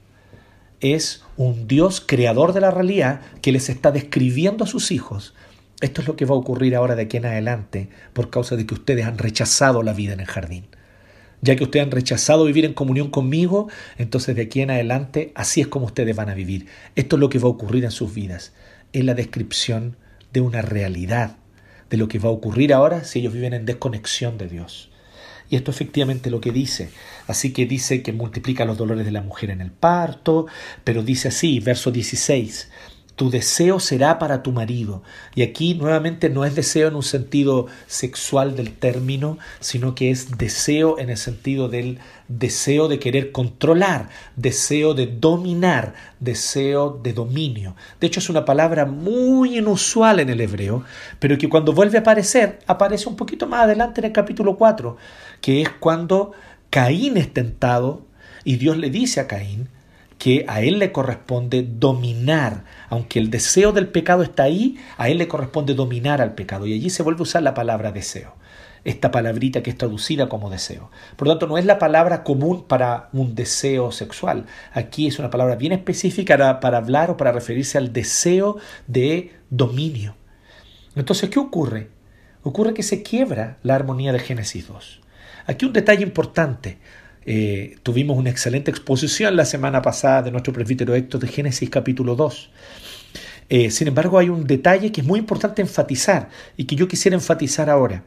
[0.80, 5.34] es un Dios creador de la realidad que les está describiendo a sus hijos.
[5.80, 8.66] Esto es lo que va a ocurrir ahora de aquí en adelante por causa de
[8.66, 10.66] que ustedes han rechazado la vida en el jardín.
[11.40, 15.60] Ya que ustedes han rechazado vivir en comunión conmigo, entonces de aquí en adelante así
[15.60, 16.66] es como ustedes van a vivir.
[16.96, 18.52] Esto es lo que va a ocurrir en sus vidas.
[18.92, 19.96] Es la descripción
[20.32, 21.36] de una realidad,
[21.90, 24.90] de lo que va a ocurrir ahora si ellos viven en desconexión de Dios.
[25.50, 26.90] Y esto efectivamente lo que dice.
[27.26, 30.46] Así que dice que multiplica los dolores de la mujer en el parto,
[30.84, 32.70] pero dice así, verso 16,
[33.18, 35.02] tu deseo será para tu marido.
[35.34, 40.38] Y aquí nuevamente no es deseo en un sentido sexual del término, sino que es
[40.38, 47.74] deseo en el sentido del deseo de querer controlar, deseo de dominar, deseo de dominio.
[48.00, 50.84] De hecho es una palabra muy inusual en el hebreo,
[51.18, 54.96] pero que cuando vuelve a aparecer, aparece un poquito más adelante en el capítulo 4,
[55.40, 56.32] que es cuando
[56.70, 58.06] Caín es tentado
[58.44, 59.68] y Dios le dice a Caín,
[60.18, 65.18] que a él le corresponde dominar, aunque el deseo del pecado está ahí, a él
[65.18, 66.66] le corresponde dominar al pecado.
[66.66, 68.34] Y allí se vuelve a usar la palabra deseo,
[68.84, 70.90] esta palabrita que es traducida como deseo.
[71.16, 74.46] Por lo tanto, no es la palabra común para un deseo sexual.
[74.72, 78.56] Aquí es una palabra bien específica para, hablar o para referirse al deseo
[78.88, 80.16] de dominio.
[80.96, 81.90] Entonces, ¿qué ocurre?
[82.42, 85.00] Ocurre que se quiebra la armonía de Génesis 2.
[85.46, 86.78] Aquí un detalle importante.
[87.30, 92.16] Eh, tuvimos una excelente exposición la semana pasada de nuestro presbítero Héctor de Génesis capítulo
[92.16, 92.50] 2.
[93.50, 97.14] Eh, sin embargo, hay un detalle que es muy importante enfatizar y que yo quisiera
[97.14, 98.02] enfatizar ahora.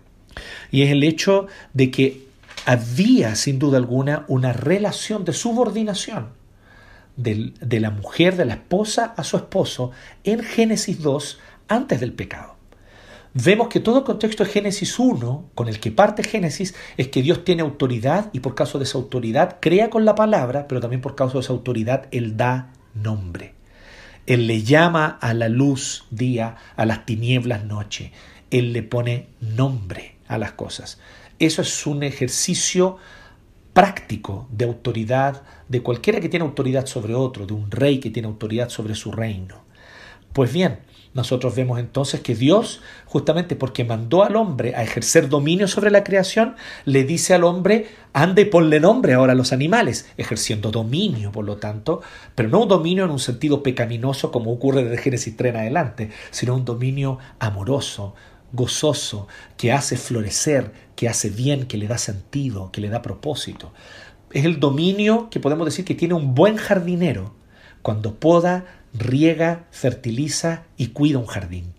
[0.71, 2.25] Y es el hecho de que
[2.65, 6.29] había, sin duda alguna, una relación de subordinación
[7.15, 9.91] de la mujer, de la esposa a su esposo
[10.23, 12.61] en Génesis 2 antes del pecado
[13.34, 17.22] vemos que todo el contexto de Génesis 1, con el que parte Génesis, es que
[17.22, 21.02] Dios tiene autoridad y por causa de esa autoridad crea con la palabra, pero también
[21.02, 23.56] por causa de esa autoridad Él da nombre.
[24.28, 28.12] Él le llama a la luz día, a las tinieblas noche.
[28.52, 31.00] Él le pone nombre a las cosas.
[31.39, 32.98] Eso es un ejercicio
[33.74, 38.28] práctico de autoridad de cualquiera que tiene autoridad sobre otro, de un rey que tiene
[38.28, 39.63] autoridad sobre su reino.
[40.34, 40.80] Pues bien,
[41.13, 46.06] nosotros vemos entonces que Dios, justamente porque mandó al hombre a ejercer dominio sobre la
[46.06, 51.32] creación, le dice al hombre, ande y ponle nombre ahora a los animales, ejerciendo dominio,
[51.34, 52.02] por lo tanto,
[52.34, 56.10] pero no un dominio en un sentido pecaminoso como ocurre desde Génesis 3 en adelante,
[56.30, 58.15] sino un dominio amoroso,
[58.54, 63.74] gozoso, que hace florecer, que hace bien, que le da sentido, que le da propósito.
[64.32, 67.34] Es el dominio que podemos decir que tiene un buen jardinero
[67.82, 71.73] cuando poda riega, fertiliza y cuida un jardín.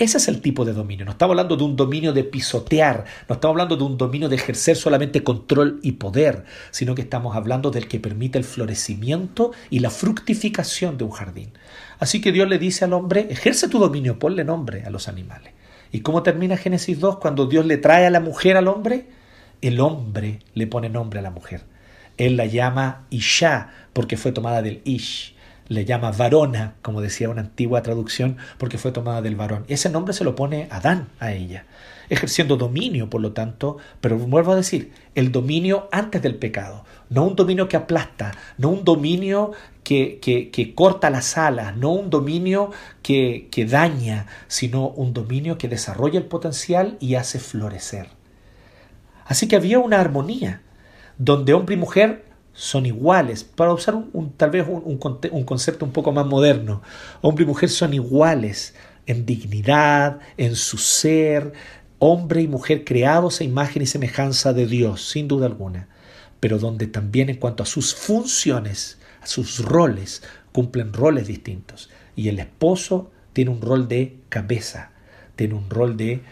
[0.00, 1.04] Ese es el tipo de dominio.
[1.04, 4.36] No estamos hablando de un dominio de pisotear, no estamos hablando de un dominio de
[4.36, 9.80] ejercer solamente control y poder, sino que estamos hablando del que permite el florecimiento y
[9.80, 11.52] la fructificación de un jardín.
[11.98, 15.52] Así que Dios le dice al hombre, ejerce tu dominio, ponle nombre a los animales.
[15.92, 19.04] ¿Y cómo termina Génesis 2 cuando Dios le trae a la mujer al hombre?
[19.60, 21.64] El hombre le pone nombre a la mujer.
[22.16, 25.34] Él la llama Isha porque fue tomada del Ish
[25.70, 29.64] le llama varona, como decía una antigua traducción, porque fue tomada del varón.
[29.68, 31.64] Ese nombre se lo pone Adán a ella,
[32.08, 37.24] ejerciendo dominio, por lo tanto, pero vuelvo a decir, el dominio antes del pecado, no
[37.24, 39.52] un dominio que aplasta, no un dominio
[39.84, 45.68] que, que, corta las alas, no un dominio que, que daña, sino un dominio que
[45.68, 48.08] desarrolla el potencial y hace florecer.
[49.24, 50.62] Así que había una armonía,
[51.16, 53.44] donde hombre y mujer son iguales.
[53.44, 53.96] Para usar
[54.36, 54.98] tal vez un,
[55.32, 56.82] un, concepto un poco más moderno,
[57.20, 58.74] hombre y mujer son iguales
[59.06, 61.52] en dignidad, en su ser,
[61.98, 65.88] hombre y mujer creados a imagen y semejanza de Dios, sin duda alguna,
[66.40, 71.90] pero donde también en cuanto a sus funciones, a sus roles, cumplen roles distintos.
[72.16, 74.92] Y el esposo tiene un rol de cabeza,
[75.36, 76.22] tiene un rol de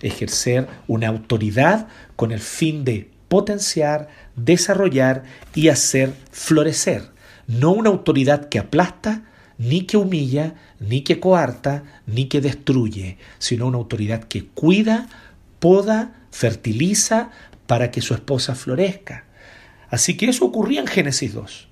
[0.00, 7.10] ejercer una autoridad con el fin de potenciar, desarrollar y hacer florecer.
[7.46, 9.24] No una autoridad que aplasta,
[9.58, 15.08] ni que humilla, ni que coarta, ni que destruye, sino una autoridad que cuida,
[15.58, 17.30] poda, fertiliza
[17.66, 19.24] para que su esposa florezca.
[19.90, 21.68] Así que eso ocurría en Génesis 2,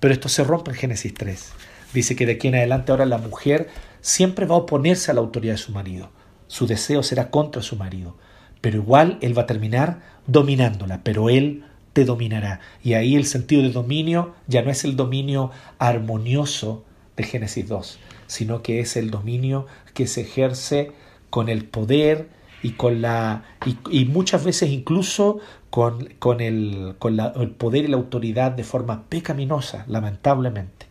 [0.00, 1.52] pero esto se rompe en Génesis 3.
[1.92, 3.68] Dice que de aquí en adelante ahora la mujer
[4.00, 6.10] siempre va a oponerse a la autoridad de su marido.
[6.46, 8.16] Su deseo será contra su marido
[8.64, 12.60] pero igual Él va a terminar dominándola, pero Él te dominará.
[12.82, 16.84] Y ahí el sentido de dominio ya no es el dominio armonioso
[17.16, 20.92] de Génesis 2, sino que es el dominio que se ejerce
[21.30, 22.28] con el poder
[22.62, 23.44] y con la
[23.90, 25.38] y, muchas veces incluso
[25.70, 30.86] con, con, el, con el poder y la autoridad de forma pecaminosa, lamentablemente.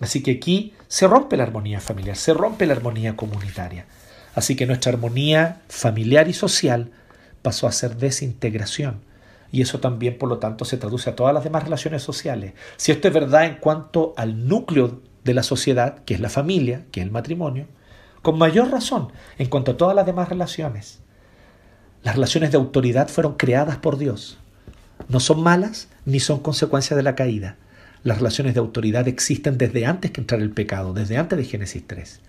[0.00, 3.86] Así que aquí se rompe la armonía familiar, se rompe la armonía comunitaria.
[4.34, 6.92] Así que nuestra armonía familiar y social
[7.48, 9.00] pasó a ser desintegración.
[9.50, 12.52] Y eso también, por lo tanto, se traduce a todas las demás relaciones sociales.
[12.76, 16.84] Si esto es verdad en cuanto al núcleo de la sociedad, que es la familia,
[16.92, 17.66] que es el matrimonio,
[18.20, 20.98] con mayor razón en cuanto a todas las demás relaciones.
[22.02, 24.36] Las relaciones de autoridad fueron creadas por Dios.
[25.08, 27.56] No son malas ni son consecuencia de la caída.
[28.02, 31.82] Las relaciones de autoridad existen desde antes que entrar el pecado, desde antes de Génesis
[31.86, 32.20] 3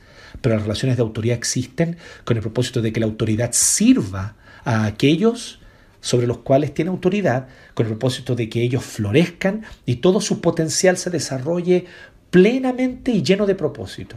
[0.42, 4.36] pero las relaciones de autoridad existen con el propósito de que la autoridad sirva
[4.70, 5.58] a aquellos
[6.00, 10.42] sobre los cuales tiene autoridad, con el propósito de que ellos florezcan y todo su
[10.42, 11.86] potencial se desarrolle
[12.30, 14.16] plenamente y lleno de propósito.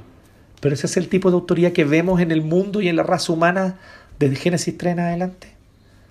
[0.60, 3.02] Pero ese es el tipo de autoridad que vemos en el mundo y en la
[3.02, 3.78] raza humana
[4.18, 5.48] desde Génesis 3 en adelante.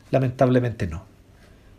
[0.09, 1.05] Lamentablemente no.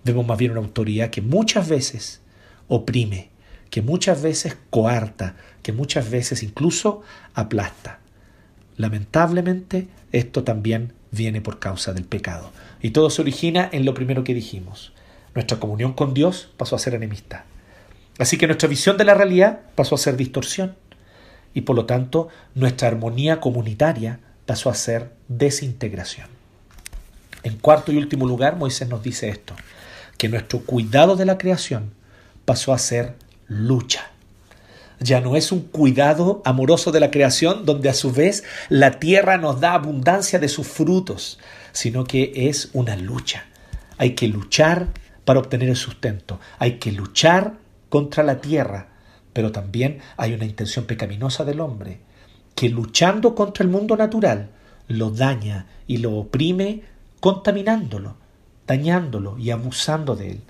[0.05, 2.21] Vemos más bien una autoridad que muchas veces
[2.69, 3.31] oprime,
[3.71, 7.03] que muchas veces coarta, que muchas veces incluso
[7.35, 7.99] aplasta.
[8.77, 12.51] Lamentablemente, esto también viene por causa del pecado.
[12.81, 14.93] Y todo se origina en lo primero que dijimos.
[15.35, 17.43] Nuestra comunión con Dios pasó a ser enemistad.
[18.19, 20.75] Así que nuestra visión de la realidad pasó a ser distorsión.
[21.55, 26.29] Y por lo tanto, nuestra armonía comunitaria pasó a ser desintegración.
[27.43, 29.55] En cuarto y último lugar, Moisés nos dice esto,
[30.17, 31.93] que nuestro cuidado de la creación
[32.45, 33.17] pasó a ser
[33.49, 34.12] lucha.
[35.03, 39.37] Ya no es un cuidado amoroso de la creación donde a su vez la tierra
[39.37, 41.41] nos da abundancia de sus frutos,
[41.73, 43.47] sino que es una lucha.
[43.99, 44.89] Hay que luchar
[45.25, 47.55] para obtener el sustento, hay que luchar
[47.89, 48.89] contra la tierra,
[49.33, 52.01] pero también hay una intención pecaminosa del hombre,
[52.55, 54.51] que luchando contra el mundo natural
[54.87, 56.83] lo daña y lo oprime
[57.19, 58.17] contaminándolo,
[58.67, 60.41] dañándolo y abusando de él.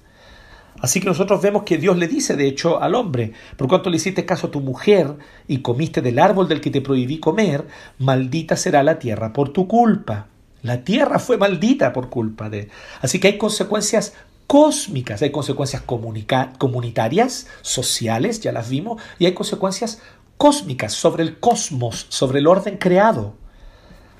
[0.81, 3.97] Así que nosotros vemos que Dios le dice, de hecho, al hombre, por cuanto le
[3.97, 7.67] hiciste caso a tu mujer y comiste del árbol del que te prohibí comer,
[7.99, 10.29] maldita será la tierra por tu culpa.
[10.63, 12.69] La tierra fue maldita por culpa de...
[13.01, 14.15] Así que hay consecuencias
[14.47, 20.01] cósmicas, hay consecuencias comunitarias, sociales, ya las vimos, y hay consecuencias
[20.37, 23.35] cósmicas sobre el cosmos, sobre el orden creado.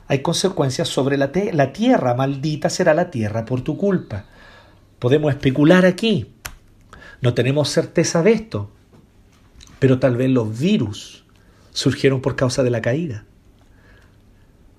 [0.09, 4.27] Hay consecuencias sobre la, la tierra, maldita será la tierra por tu culpa.
[4.99, 6.33] Podemos especular aquí,
[7.23, 8.71] no tenemos certeza de esto,
[9.79, 11.25] pero tal vez los virus
[11.73, 13.25] surgieron por causa de la caída.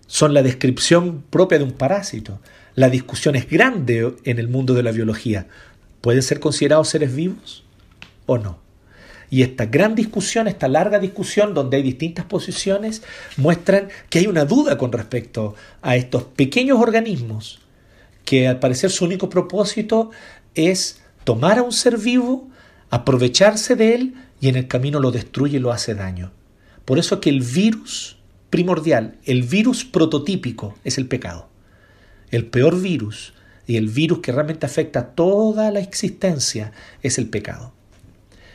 [0.07, 2.39] Son la descripción propia de un parásito.
[2.75, 5.47] La discusión es grande en el mundo de la biología.
[6.01, 7.63] ¿Pueden ser considerados seres vivos
[8.25, 8.59] o no?
[9.29, 13.01] Y esta gran discusión, esta larga discusión donde hay distintas posiciones,
[13.37, 17.61] muestran que hay una duda con respecto a estos pequeños organismos
[18.25, 20.11] que al parecer su único propósito
[20.55, 22.49] es tomar a un ser vivo,
[22.89, 26.31] aprovecharse de él y en el camino lo destruye y lo hace daño.
[26.85, 28.17] Por eso que el virus
[28.49, 31.49] primordial, el virus prototípico es el pecado.
[32.29, 33.33] El peor virus
[33.65, 37.73] y el virus que realmente afecta toda la existencia es el pecado.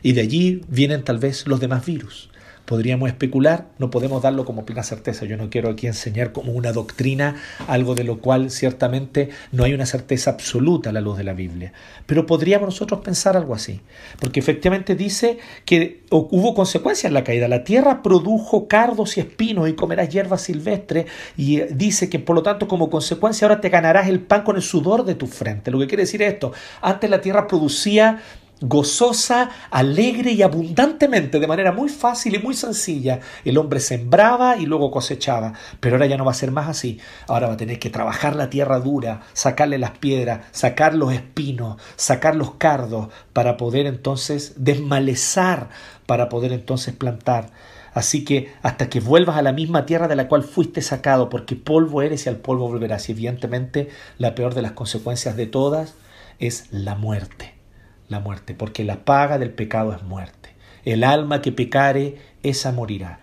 [0.03, 2.28] Y de allí vienen tal vez los demás virus.
[2.69, 5.25] Podríamos especular, no podemos darlo como plena certeza.
[5.25, 9.73] Yo no quiero aquí enseñar como una doctrina algo de lo cual ciertamente no hay
[9.73, 11.73] una certeza absoluta a la luz de la Biblia.
[12.05, 13.81] Pero podríamos nosotros pensar algo así.
[14.21, 17.49] Porque efectivamente dice que hubo consecuencias en la caída.
[17.49, 21.07] La tierra produjo cardos y espinos y comerás hierba silvestre.
[21.39, 24.63] Y dice que por lo tanto como consecuencia ahora te ganarás el pan con el
[24.63, 25.71] sudor de tu frente.
[25.71, 26.53] Lo que quiere decir esto,
[26.83, 28.21] antes la tierra producía
[28.61, 33.21] gozosa, alegre y abundantemente, de manera muy fácil y muy sencilla.
[33.45, 37.01] El hombre sembraba y luego cosechaba, pero ahora ya no va a ser más así.
[37.27, 41.81] Ahora va a tener que trabajar la tierra dura, sacarle las piedras, sacar los espinos,
[41.97, 45.69] sacar los cardos, para poder entonces desmalezar,
[46.07, 47.51] para poder entonces plantar.
[47.95, 51.57] Así que hasta que vuelvas a la misma tierra de la cual fuiste sacado, porque
[51.57, 53.09] polvo eres y al polvo volverás.
[53.09, 55.95] Y evidentemente la peor de las consecuencias de todas
[56.39, 57.58] es la muerte
[58.09, 60.55] la muerte, porque la paga del pecado es muerte.
[60.85, 63.21] El alma que pecare, esa morirá.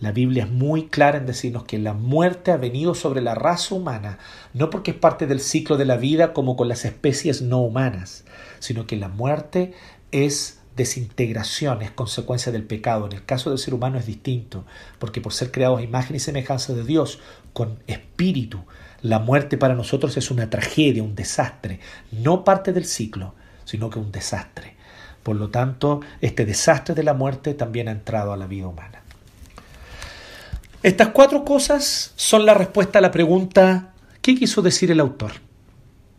[0.00, 3.74] La Biblia es muy clara en decirnos que la muerte ha venido sobre la raza
[3.74, 4.18] humana,
[4.52, 8.24] no porque es parte del ciclo de la vida como con las especies no humanas,
[8.58, 9.72] sino que la muerte
[10.10, 13.06] es desintegración, es consecuencia del pecado.
[13.06, 14.66] En el caso del ser humano es distinto,
[14.98, 17.20] porque por ser creados a imagen y semejanza de Dios,
[17.52, 18.64] con espíritu,
[19.00, 23.34] la muerte para nosotros es una tragedia, un desastre, no parte del ciclo,
[23.74, 24.76] sino que un desastre.
[25.24, 29.02] Por lo tanto, este desastre de la muerte también ha entrado a la vida humana.
[30.80, 35.32] Estas cuatro cosas son la respuesta a la pregunta ¿qué quiso decir el autor?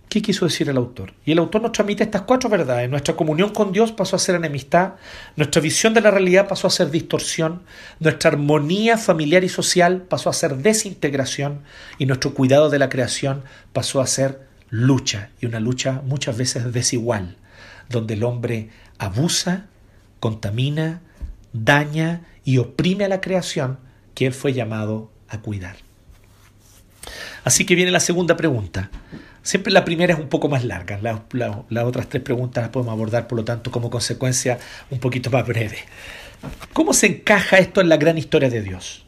[0.09, 1.13] ¿Qué quiso decir el autor?
[1.23, 2.89] Y el autor nos transmite estas cuatro verdades.
[2.89, 4.95] Nuestra comunión con Dios pasó a ser enemistad,
[5.37, 7.61] nuestra visión de la realidad pasó a ser distorsión,
[8.01, 11.61] nuestra armonía familiar y social pasó a ser desintegración
[11.99, 16.73] y nuestro cuidado de la creación pasó a ser lucha, y una lucha muchas veces
[16.73, 17.37] desigual,
[17.89, 19.67] donde el hombre abusa,
[20.19, 21.01] contamina,
[21.53, 23.79] daña y oprime a la creación
[24.13, 25.77] que él fue llamado a cuidar.
[27.43, 28.89] Así que viene la segunda pregunta.
[29.43, 33.27] Siempre la primera es un poco más larga, las otras tres preguntas las podemos abordar,
[33.27, 34.57] por lo tanto, como consecuencia
[34.89, 35.77] un poquito más breve.
[36.73, 39.04] ¿Cómo se encaja esto en la gran historia de Dios?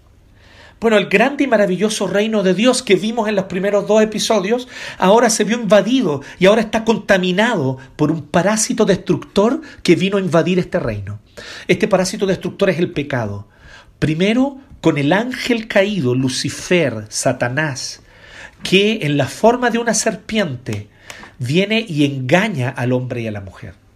[0.79, 4.67] Bueno, el grande y maravilloso reino de Dios que vimos en los primeros dos episodios,
[4.99, 10.21] ahora se vio invadido y ahora está contaminado por un parásito destructor que vino a
[10.21, 11.19] invadir este reino.
[11.67, 13.47] Este parásito destructor es el pecado.
[13.97, 18.01] Primero, con el ángel caído, Lucifer, Satanás,
[18.61, 20.89] que en la forma de una serpiente
[21.39, 23.86] viene y engaña al hombre y a la mujer.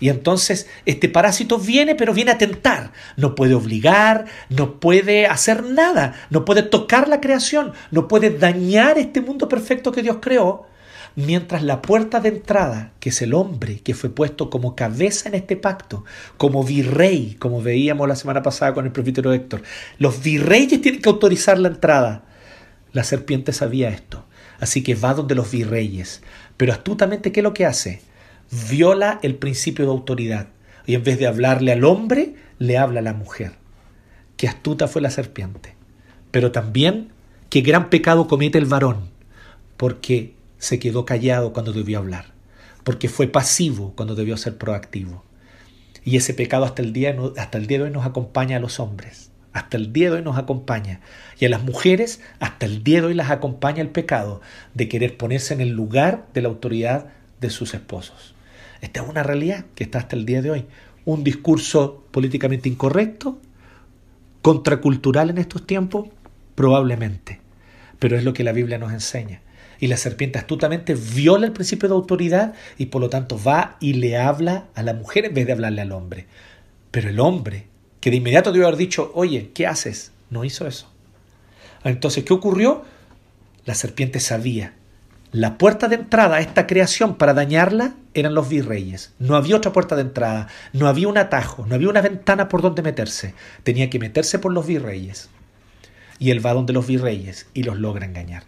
[0.00, 2.92] Y entonces este parásito viene, pero viene a tentar.
[3.16, 8.98] No puede obligar, no puede hacer nada, no puede tocar la creación, no puede dañar
[8.98, 10.66] este mundo perfecto que Dios creó,
[11.16, 15.36] mientras la puerta de entrada, que es el hombre que fue puesto como cabeza en
[15.36, 16.04] este pacto,
[16.36, 19.62] como virrey, como veíamos la semana pasada con el profetero Héctor,
[19.98, 22.24] los virreyes tienen que autorizar la entrada.
[22.92, 24.24] La serpiente sabía esto,
[24.60, 26.22] así que va donde los virreyes.
[26.56, 28.02] Pero astutamente, ¿qué es lo que hace?
[28.68, 30.48] Viola el principio de autoridad.
[30.86, 33.52] Y en vez de hablarle al hombre, le habla a la mujer.
[34.36, 35.74] Qué astuta fue la serpiente.
[36.30, 37.10] Pero también
[37.50, 39.10] qué gran pecado comete el varón,
[39.76, 42.26] porque se quedó callado cuando debió hablar,
[42.82, 45.24] porque fue pasivo cuando debió ser proactivo.
[46.04, 48.80] Y ese pecado hasta el día, hasta el día de hoy nos acompaña a los
[48.80, 51.00] hombres, hasta el día de hoy nos acompaña.
[51.38, 54.40] Y a las mujeres hasta el día de hoy las acompaña el pecado
[54.74, 57.06] de querer ponerse en el lugar de la autoridad
[57.40, 58.33] de sus esposos.
[58.84, 60.66] Esta es una realidad que está hasta el día de hoy.
[61.06, 63.38] Un discurso políticamente incorrecto,
[64.42, 66.08] contracultural en estos tiempos,
[66.54, 67.40] probablemente.
[67.98, 69.40] Pero es lo que la Biblia nos enseña.
[69.80, 73.94] Y la serpiente astutamente viola el principio de autoridad y por lo tanto va y
[73.94, 76.26] le habla a la mujer en vez de hablarle al hombre.
[76.90, 77.68] Pero el hombre,
[78.00, 80.12] que de inmediato debe haber dicho, oye, ¿qué haces?
[80.28, 80.92] No hizo eso.
[81.84, 82.84] Entonces, ¿qué ocurrió?
[83.64, 84.74] La serpiente sabía.
[85.34, 89.14] La puerta de entrada a esta creación para dañarla eran los virreyes.
[89.18, 92.62] No había otra puerta de entrada, no había un atajo, no había una ventana por
[92.62, 93.34] donde meterse.
[93.64, 95.30] Tenía que meterse por los virreyes.
[96.20, 98.44] Y él va donde los virreyes y los logra engañar.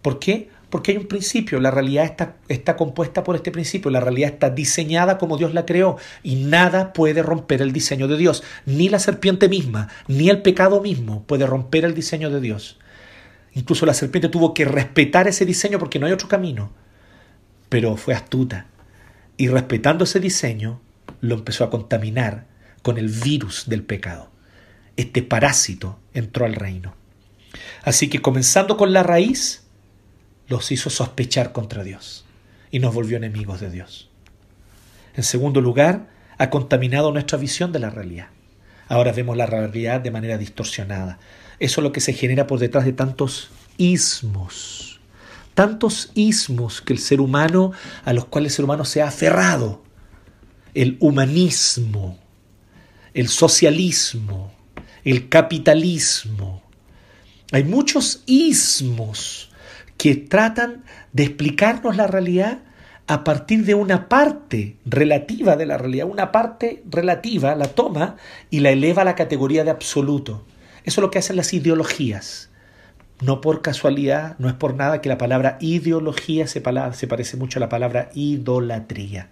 [0.00, 0.48] ¿Por qué?
[0.70, 2.16] Porque hay un principio, la realidad
[2.48, 6.94] está, compuesta por este principio, la realidad está diseñada como Dios la creó y nada
[6.94, 11.44] puede romper el diseño de Dios, ni la serpiente misma, ni el pecado mismo puede
[11.46, 12.78] romper el diseño de Dios.
[13.54, 16.70] Incluso la serpiente tuvo que respetar ese diseño porque no hay otro camino,
[17.68, 18.66] pero fue astuta
[19.36, 20.80] y respetando ese diseño
[21.20, 22.46] lo empezó a contaminar
[22.82, 24.30] con el virus del pecado.
[24.96, 26.94] Este parásito entró al reino.
[27.82, 29.64] Así que comenzando con la raíz,
[30.48, 32.24] los hizo sospechar contra Dios
[32.70, 34.10] y nos volvió enemigos de Dios.
[35.14, 38.28] En segundo lugar, ha contaminado nuestra visión de la realidad.
[38.88, 41.18] Ahora vemos la realidad de manera distorsionada.
[41.60, 44.98] Eso es lo que se genera por detrás de tantos ismos.
[45.54, 47.72] Tantos ismos que el ser humano,
[48.04, 49.82] a los cuales el ser humano se ha aferrado.
[50.72, 52.18] El humanismo,
[53.12, 54.52] el socialismo,
[55.04, 56.62] el capitalismo.
[57.52, 59.50] Hay muchos ismos
[59.98, 62.62] que tratan de explicarnos la realidad
[63.06, 66.06] a partir de una parte relativa de la realidad.
[66.06, 68.16] Una parte relativa la toma
[68.48, 70.46] y la eleva a la categoría de absoluto.
[70.84, 72.50] Eso es lo que hacen las ideologías.
[73.20, 77.60] No por casualidad, no es por nada que la palabra ideología se, parece mucho a
[77.60, 79.28] la palabra idolatría.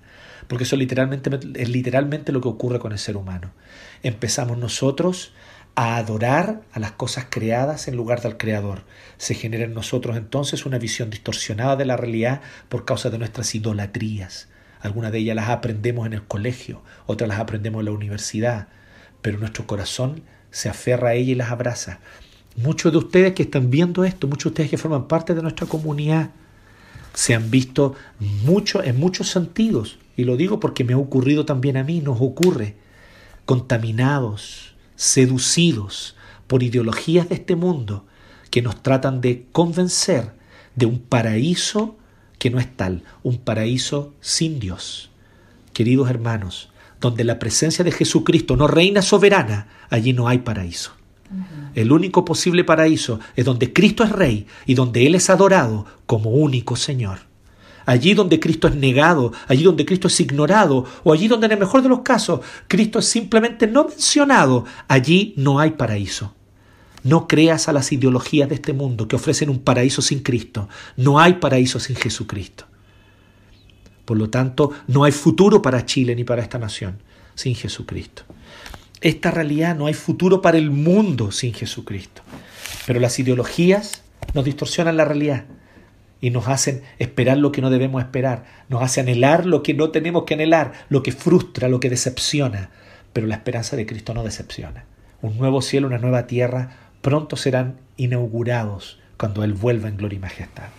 [0.46, 3.50] Porque eso literalmente, es literalmente lo que ocurre con el ser humano.
[4.02, 5.32] Empezamos nosotros
[5.74, 8.82] a adorar a las cosas creadas en lugar del Creador.
[9.16, 13.54] Se genera en nosotros entonces una visión distorsionada de la realidad por causa de nuestras
[13.54, 14.48] idolatrías.
[14.80, 18.68] Algunas de ellas las aprendemos en el colegio, otras las aprendemos en la universidad,
[19.22, 22.00] pero nuestro corazón se aferra a ella y las abraza.
[22.56, 25.66] Muchos de ustedes que están viendo esto, muchos de ustedes que forman parte de nuestra
[25.66, 26.30] comunidad,
[27.14, 27.94] se han visto
[28.44, 32.20] mucho, en muchos sentidos, y lo digo porque me ha ocurrido también a mí, nos
[32.20, 32.76] ocurre,
[33.44, 38.04] contaminados, seducidos por ideologías de este mundo
[38.50, 40.32] que nos tratan de convencer
[40.74, 41.96] de un paraíso
[42.38, 45.10] que no es tal, un paraíso sin Dios.
[45.72, 46.70] Queridos hermanos,
[47.00, 50.92] donde la presencia de Jesucristo no reina soberana, allí no hay paraíso.
[51.74, 56.30] El único posible paraíso es donde Cristo es rey y donde Él es adorado como
[56.30, 57.28] único Señor
[57.88, 61.58] allí donde Cristo es negado, allí donde Cristo es ignorado, o allí donde en el
[61.58, 66.34] mejor de los casos Cristo es simplemente no mencionado, allí no hay paraíso.
[67.02, 70.68] No creas a las ideologías de este mundo que ofrecen un paraíso sin Cristo.
[70.98, 72.66] No hay paraíso sin Jesucristo.
[74.08, 76.96] Por lo tanto, no hay futuro para Chile ni para esta nación
[77.34, 78.22] sin Jesucristo.
[79.02, 82.22] Esta realidad no hay futuro para el mundo sin Jesucristo.
[82.86, 84.02] Pero las ideologías
[84.32, 85.44] nos distorsionan la realidad
[86.22, 89.90] y nos hacen esperar lo que no debemos esperar, nos hace anhelar lo que no
[89.90, 92.70] tenemos que anhelar, lo que frustra, lo que decepciona.
[93.12, 94.86] Pero la esperanza de Cristo no decepciona.
[95.20, 100.20] Un nuevo cielo, una nueva tierra pronto serán inaugurados cuando Él vuelva en gloria y
[100.20, 100.77] majestad.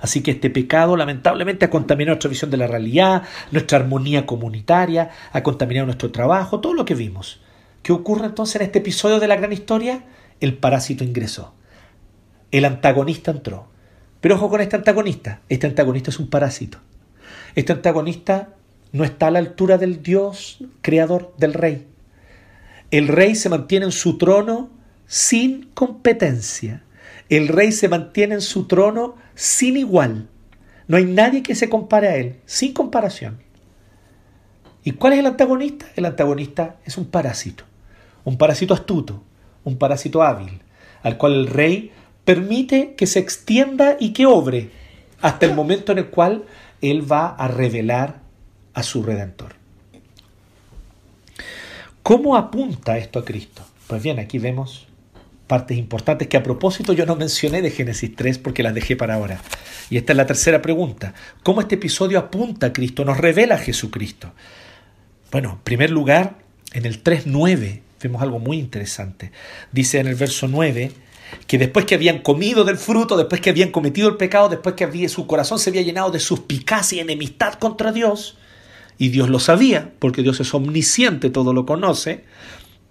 [0.00, 5.10] Así que este pecado lamentablemente ha contaminado nuestra visión de la realidad, nuestra armonía comunitaria,
[5.32, 7.40] ha contaminado nuestro trabajo, todo lo que vimos.
[7.82, 10.04] ¿Qué ocurre entonces en este episodio de la gran historia?
[10.40, 11.54] El parásito ingresó.
[12.50, 13.68] El antagonista entró.
[14.20, 15.40] Pero ojo con este antagonista.
[15.48, 16.78] Este antagonista es un parásito.
[17.54, 18.50] Este antagonista
[18.92, 21.86] no está a la altura del Dios creador del rey.
[22.90, 24.70] El rey se mantiene en su trono
[25.06, 26.82] sin competencia.
[27.28, 30.28] El rey se mantiene en su trono sin igual.
[30.86, 33.42] No hay nadie que se compare a él, sin comparación.
[34.82, 35.86] ¿Y cuál es el antagonista?
[35.96, 37.64] El antagonista es un parásito,
[38.24, 39.22] un parásito astuto,
[39.64, 40.62] un parásito hábil,
[41.02, 41.92] al cual el rey
[42.24, 44.70] permite que se extienda y que obre
[45.20, 46.44] hasta el momento en el cual
[46.80, 48.20] él va a revelar
[48.72, 49.54] a su redentor.
[52.02, 53.62] ¿Cómo apunta esto a Cristo?
[53.86, 54.87] Pues bien, aquí vemos
[55.48, 59.14] partes importantes que a propósito yo no mencioné de Génesis 3 porque las dejé para
[59.14, 59.40] ahora.
[59.90, 61.14] Y esta es la tercera pregunta.
[61.42, 64.32] ¿Cómo este episodio apunta a Cristo, nos revela a Jesucristo?
[65.32, 66.38] Bueno, en primer lugar,
[66.72, 69.32] en el 3.9 vemos algo muy interesante.
[69.72, 70.92] Dice en el verso 9
[71.46, 75.08] que después que habían comido del fruto, después que habían cometido el pecado, después que
[75.08, 78.36] su corazón se había llenado de suspicacia y enemistad contra Dios,
[78.98, 82.24] y Dios lo sabía, porque Dios es omnisciente, todo lo conoce,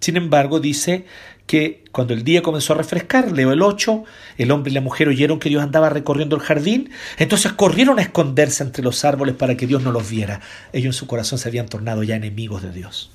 [0.00, 1.04] sin embargo dice
[1.48, 4.04] que cuando el día comenzó a refrescar, leo el 8,
[4.36, 8.02] el hombre y la mujer oyeron que Dios andaba recorriendo el jardín, entonces corrieron a
[8.02, 10.42] esconderse entre los árboles para que Dios no los viera.
[10.74, 13.10] Ellos en su corazón se habían tornado ya enemigos de Dios.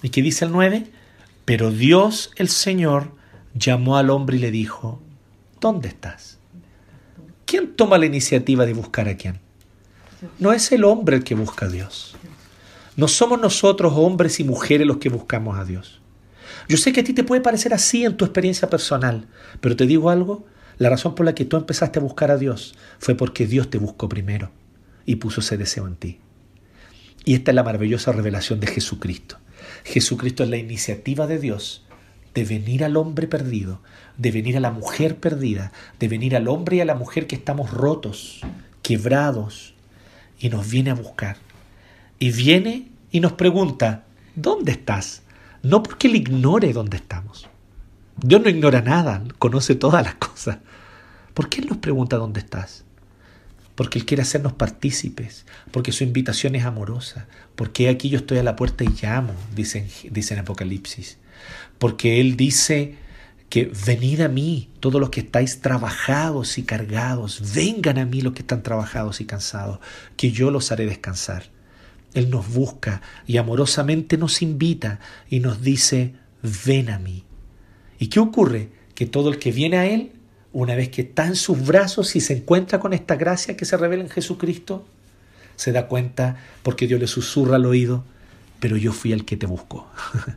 [0.00, 0.86] ¿Y qué dice el 9?
[1.44, 3.10] Pero Dios el Señor
[3.52, 5.02] llamó al hombre y le dijo,
[5.60, 6.38] ¿dónde estás?
[7.46, 9.40] ¿Quién toma la iniciativa de buscar a quién?
[10.38, 12.14] No es el hombre el que busca a Dios.
[12.94, 15.97] No somos nosotros hombres y mujeres los que buscamos a Dios.
[16.68, 19.26] Yo sé que a ti te puede parecer así en tu experiencia personal,
[19.60, 20.46] pero te digo algo,
[20.76, 23.78] la razón por la que tú empezaste a buscar a Dios fue porque Dios te
[23.78, 24.50] buscó primero
[25.06, 26.20] y puso ese deseo en ti.
[27.24, 29.38] Y esta es la maravillosa revelación de Jesucristo.
[29.84, 31.84] Jesucristo es la iniciativa de Dios
[32.34, 33.80] de venir al hombre perdido,
[34.16, 37.34] de venir a la mujer perdida, de venir al hombre y a la mujer que
[37.34, 38.42] estamos rotos,
[38.82, 39.74] quebrados,
[40.38, 41.36] y nos viene a buscar.
[42.18, 44.04] Y viene y nos pregunta,
[44.36, 45.22] ¿dónde estás?
[45.62, 47.48] No porque Él ignore dónde estamos.
[48.20, 50.58] Dios no ignora nada, conoce todas las cosas.
[51.34, 52.84] ¿Por qué Él nos pregunta dónde estás?
[53.74, 58.42] Porque Él quiere hacernos partícipes, porque su invitación es amorosa, porque aquí yo estoy a
[58.42, 61.18] la puerta y llamo, dice, dice en Apocalipsis.
[61.78, 62.96] Porque Él dice
[63.48, 68.32] que venid a mí todos los que estáis trabajados y cargados, vengan a mí los
[68.32, 69.78] que están trabajados y cansados,
[70.16, 71.44] que yo los haré descansar.
[72.14, 76.14] Él nos busca y amorosamente nos invita y nos dice,
[76.64, 77.24] ven a mí.
[77.98, 78.70] ¿Y qué ocurre?
[78.94, 80.12] Que todo el que viene a Él,
[80.52, 83.76] una vez que está en sus brazos y se encuentra con esta gracia que se
[83.76, 84.86] revela en Jesucristo,
[85.56, 88.04] se da cuenta porque Dios le susurra al oído,
[88.60, 89.88] pero yo fui el que te buscó.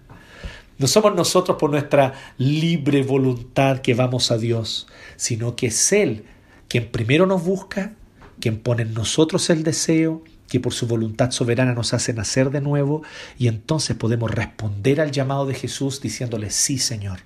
[0.78, 6.26] No somos nosotros por nuestra libre voluntad que vamos a Dios, sino que es Él
[6.72, 7.96] quien primero nos busca,
[8.40, 12.60] quien pone en nosotros el deseo, que por su voluntad soberana nos hace nacer de
[12.60, 13.04] nuevo
[13.40, 17.20] y entonces podemos responder al llamado de Jesús diciéndole, sí Señor,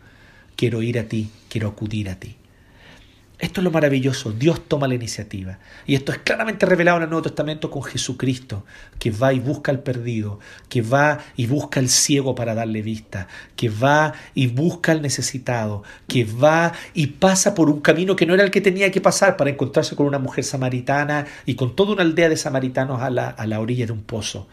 [0.55, 2.35] quiero ir a ti, quiero acudir a ti.
[3.45, 5.59] Esto es lo maravilloso, Dios toma la iniciativa.
[5.85, 8.65] Y esto es claramente revelado en el Nuevo Testamento con Jesucristo,
[8.97, 13.27] que va y busca al perdido, que va y busca al ciego para darle vista,
[13.55, 18.33] que va y busca al necesitado, que va y pasa por un camino que no
[18.33, 21.93] era el que tenía que pasar para encontrarse con una mujer samaritana y con toda
[21.93, 24.47] una aldea de samaritanos a la, a la orilla de un pozo.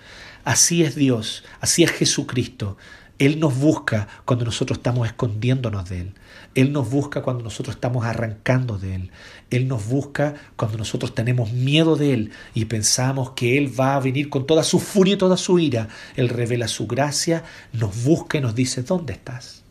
[0.44, 2.76] Así es Dios, así es Jesucristo.
[3.18, 6.14] Él nos busca cuando nosotros estamos escondiéndonos de Él.
[6.54, 9.10] Él nos busca cuando nosotros estamos arrancando de Él.
[9.50, 14.00] Él nos busca cuando nosotros tenemos miedo de Él y pensamos que Él va a
[14.00, 15.88] venir con toda su furia y toda su ira.
[16.16, 19.62] Él revela su gracia, nos busca y nos dice, ¿dónde estás?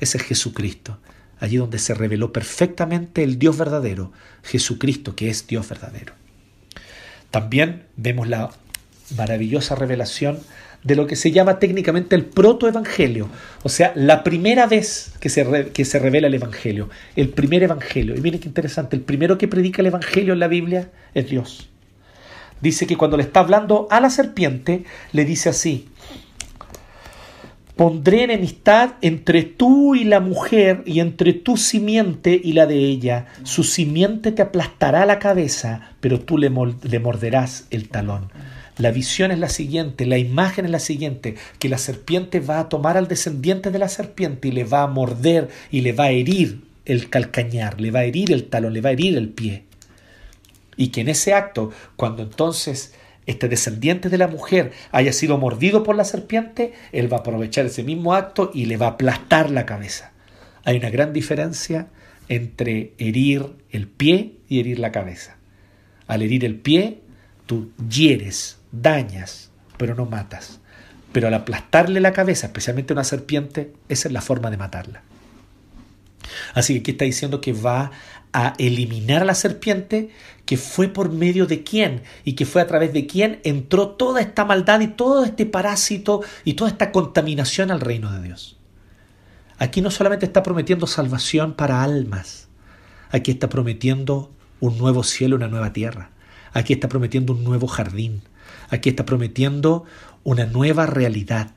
[0.00, 0.98] Ese es Jesucristo,
[1.38, 4.12] allí donde se reveló perfectamente el Dios verdadero,
[4.42, 6.14] Jesucristo que es Dios verdadero.
[7.30, 8.50] También vemos la
[9.16, 10.38] maravillosa revelación
[10.84, 13.28] de lo que se llama técnicamente el protoevangelio,
[13.62, 18.14] o sea, la primera vez que se, que se revela el evangelio, el primer evangelio.
[18.14, 21.70] Y miren qué interesante, el primero que predica el evangelio en la Biblia es Dios.
[22.60, 25.88] Dice que cuando le está hablando a la serpiente, le dice así,
[27.76, 33.26] pondré enemistad entre tú y la mujer y entre tu simiente y la de ella.
[33.42, 36.50] Su simiente te aplastará la cabeza, pero tú le,
[36.82, 38.30] le morderás el talón.
[38.76, 42.68] La visión es la siguiente, la imagen es la siguiente, que la serpiente va a
[42.68, 46.10] tomar al descendiente de la serpiente y le va a morder y le va a
[46.10, 49.62] herir el calcañar, le va a herir el talón, le va a herir el pie.
[50.76, 52.94] Y que en ese acto, cuando entonces
[53.26, 57.66] este descendiente de la mujer haya sido mordido por la serpiente, él va a aprovechar
[57.66, 60.12] ese mismo acto y le va a aplastar la cabeza.
[60.64, 61.86] Hay una gran diferencia
[62.28, 65.36] entre herir el pie y herir la cabeza.
[66.08, 67.00] Al herir el pie,
[67.46, 70.60] tú hieres dañas, pero no matas.
[71.12, 75.02] Pero al aplastarle la cabeza, especialmente a una serpiente, esa es la forma de matarla.
[76.54, 77.90] Así que aquí está diciendo que va
[78.32, 80.10] a eliminar a la serpiente,
[80.44, 84.20] que fue por medio de quién y que fue a través de quién entró toda
[84.20, 88.58] esta maldad y todo este parásito y toda esta contaminación al reino de Dios.
[89.58, 92.48] Aquí no solamente está prometiendo salvación para almas,
[93.10, 96.10] aquí está prometiendo un nuevo cielo, una nueva tierra,
[96.52, 98.22] aquí está prometiendo un nuevo jardín,
[98.74, 99.84] aquí está prometiendo
[100.22, 101.50] una nueva realidad.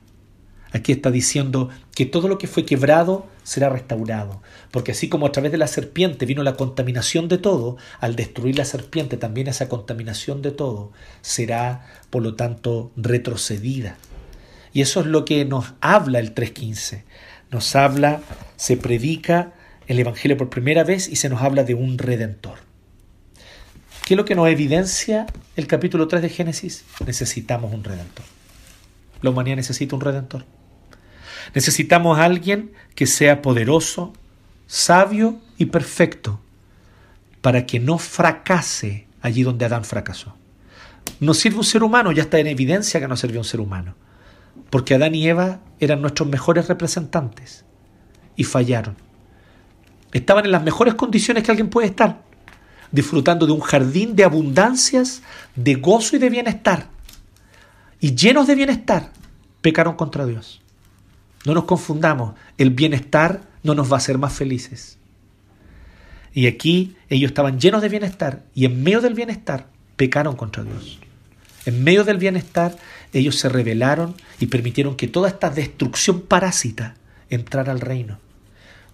[0.72, 5.32] Aquí está diciendo que todo lo que fue quebrado será restaurado, porque así como a
[5.32, 9.70] través de la serpiente vino la contaminación de todo, al destruir la serpiente también esa
[9.70, 10.92] contaminación de todo
[11.22, 13.96] será, por lo tanto, retrocedida.
[14.74, 17.04] Y eso es lo que nos habla el 3.15.
[17.50, 18.20] Nos habla,
[18.56, 19.54] se predica
[19.86, 22.67] el Evangelio por primera vez y se nos habla de un redentor.
[24.08, 26.86] ¿Qué es lo que nos evidencia el capítulo 3 de Génesis?
[27.06, 28.24] Necesitamos un redentor.
[29.20, 30.46] La humanidad necesita un redentor.
[31.54, 34.14] Necesitamos a alguien que sea poderoso,
[34.66, 36.40] sabio y perfecto
[37.42, 40.34] para que no fracase allí donde Adán fracasó.
[41.20, 43.94] No sirve un ser humano, ya está en evidencia que no sirvió un ser humano,
[44.70, 47.66] porque Adán y Eva eran nuestros mejores representantes
[48.36, 48.96] y fallaron.
[50.12, 52.22] Estaban en las mejores condiciones que alguien puede estar,
[52.92, 55.22] disfrutando de un jardín de abundancias,
[55.54, 56.88] de gozo y de bienestar.
[58.00, 59.12] Y llenos de bienestar,
[59.60, 60.60] pecaron contra Dios.
[61.44, 64.98] No nos confundamos, el bienestar no nos va a hacer más felices.
[66.32, 69.66] Y aquí ellos estaban llenos de bienestar y en medio del bienestar
[69.96, 70.98] pecaron contra Dios.
[71.66, 72.76] En medio del bienestar
[73.12, 76.94] ellos se rebelaron y permitieron que toda esta destrucción parásita
[77.30, 78.18] entrara al reino.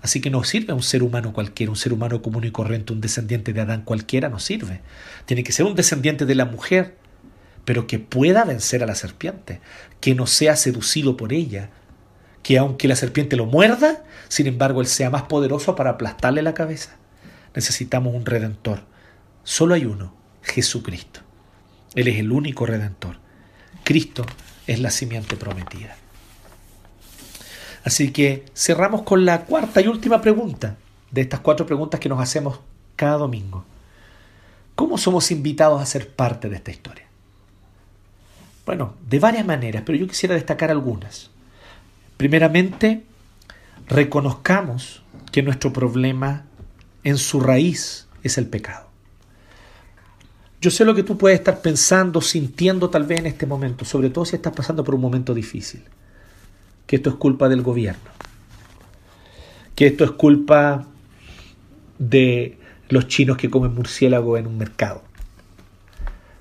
[0.05, 3.01] Así que no sirve un ser humano cualquiera, un ser humano común y corriente, un
[3.01, 4.83] descendiente de Adán cualquiera, no sirve.
[5.25, 6.99] Tiene que ser un descendiente de la mujer,
[7.65, 9.63] pero que pueda vencer a la serpiente,
[10.03, 11.71] que no sea seducido por ella,
[12.43, 16.53] que aunque la serpiente lo muerda, sin embargo él sea más poderoso para aplastarle la
[16.53, 16.99] cabeza.
[17.55, 18.81] Necesitamos un redentor.
[19.43, 21.21] Solo hay uno, Jesucristo.
[21.95, 23.17] Él es el único redentor.
[23.85, 24.27] Cristo
[24.67, 25.97] es la simiente prometida.
[27.85, 30.77] Así que cerramos con la cuarta y última pregunta
[31.11, 32.61] de estas cuatro preguntas que nos hacemos
[32.97, 33.65] cada domingo.
[34.75, 37.05] ¿Cómo somos invitados a ser parte de esta historia?
[38.67, 41.31] Bueno, de varias maneras, pero yo quisiera destacar algunas.
[42.17, 43.05] Primeramente,
[43.87, 46.47] reconozcamos que nuestro problema
[47.03, 48.89] en su raíz es el pecado.
[50.61, 54.09] Yo sé lo que tú puedes estar pensando, sintiendo tal vez en este momento, sobre
[54.09, 55.85] todo si estás pasando por un momento difícil,
[56.87, 58.11] que esto es culpa del gobierno,
[59.75, 60.87] que esto es culpa
[61.99, 62.59] de
[62.89, 65.03] los chinos que comen murciélago en un mercado,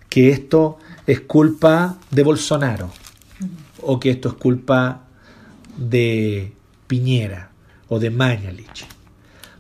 [0.10, 0.78] que esto
[1.08, 2.92] es culpa de Bolsonaro,
[3.82, 5.02] o que esto es culpa
[5.78, 6.54] de
[6.88, 7.52] Piñera
[7.90, 8.86] o de Mañalich.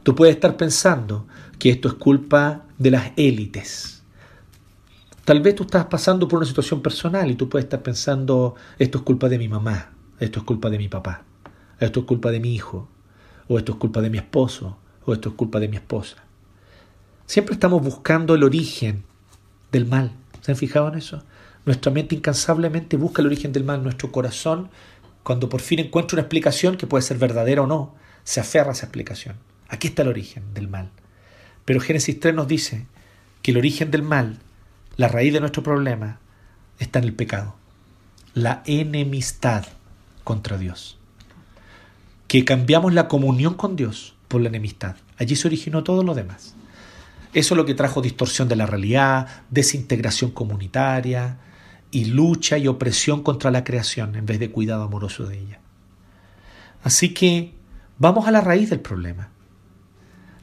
[0.04, 1.28] Tú puedes estar pensando
[1.60, 4.04] que esto es culpa de las élites.
[5.26, 8.98] Tal vez tú estás pasando por una situación personal y tú puedes estar pensando, esto
[8.98, 9.92] es culpa de mi mamá,
[10.24, 11.24] esto es culpa de mi papá,
[11.80, 12.88] esto es culpa de mi hijo,
[13.48, 16.18] o esto es culpa de mi esposo, o esto es culpa de mi esposa.
[17.26, 19.04] Siempre estamos buscando el origen
[19.72, 20.12] del mal.
[20.42, 21.24] ¿Se han fijado en eso?
[21.66, 23.84] Nuestra mente incansablemente busca el origen del mal.
[23.84, 24.70] Nuestro corazón
[25.24, 28.74] cuando por fin encuentra una explicación que puede ser verdadera o no, se aferra a
[28.74, 29.38] esa explicación.
[29.70, 30.90] Aquí está el origen del mal.
[31.66, 32.86] Pero Génesis 3 nos dice
[33.42, 34.40] que el origen del mal,
[34.98, 36.20] la raíz de nuestro problema,
[36.78, 37.56] está en el pecado,
[38.34, 39.66] la enemistad
[40.24, 40.98] contra Dios.
[42.28, 44.96] Que cambiamos la comunión con Dios por la enemistad.
[45.18, 46.56] Allí se originó todo lo demás.
[47.34, 51.40] Eso es lo que trajo distorsión de la realidad, desintegración comunitaria,
[51.94, 55.60] y lucha y opresión contra la creación en vez de cuidado amoroso de ella.
[56.84, 57.54] Así que
[58.00, 59.30] vamos a la raíz del problema.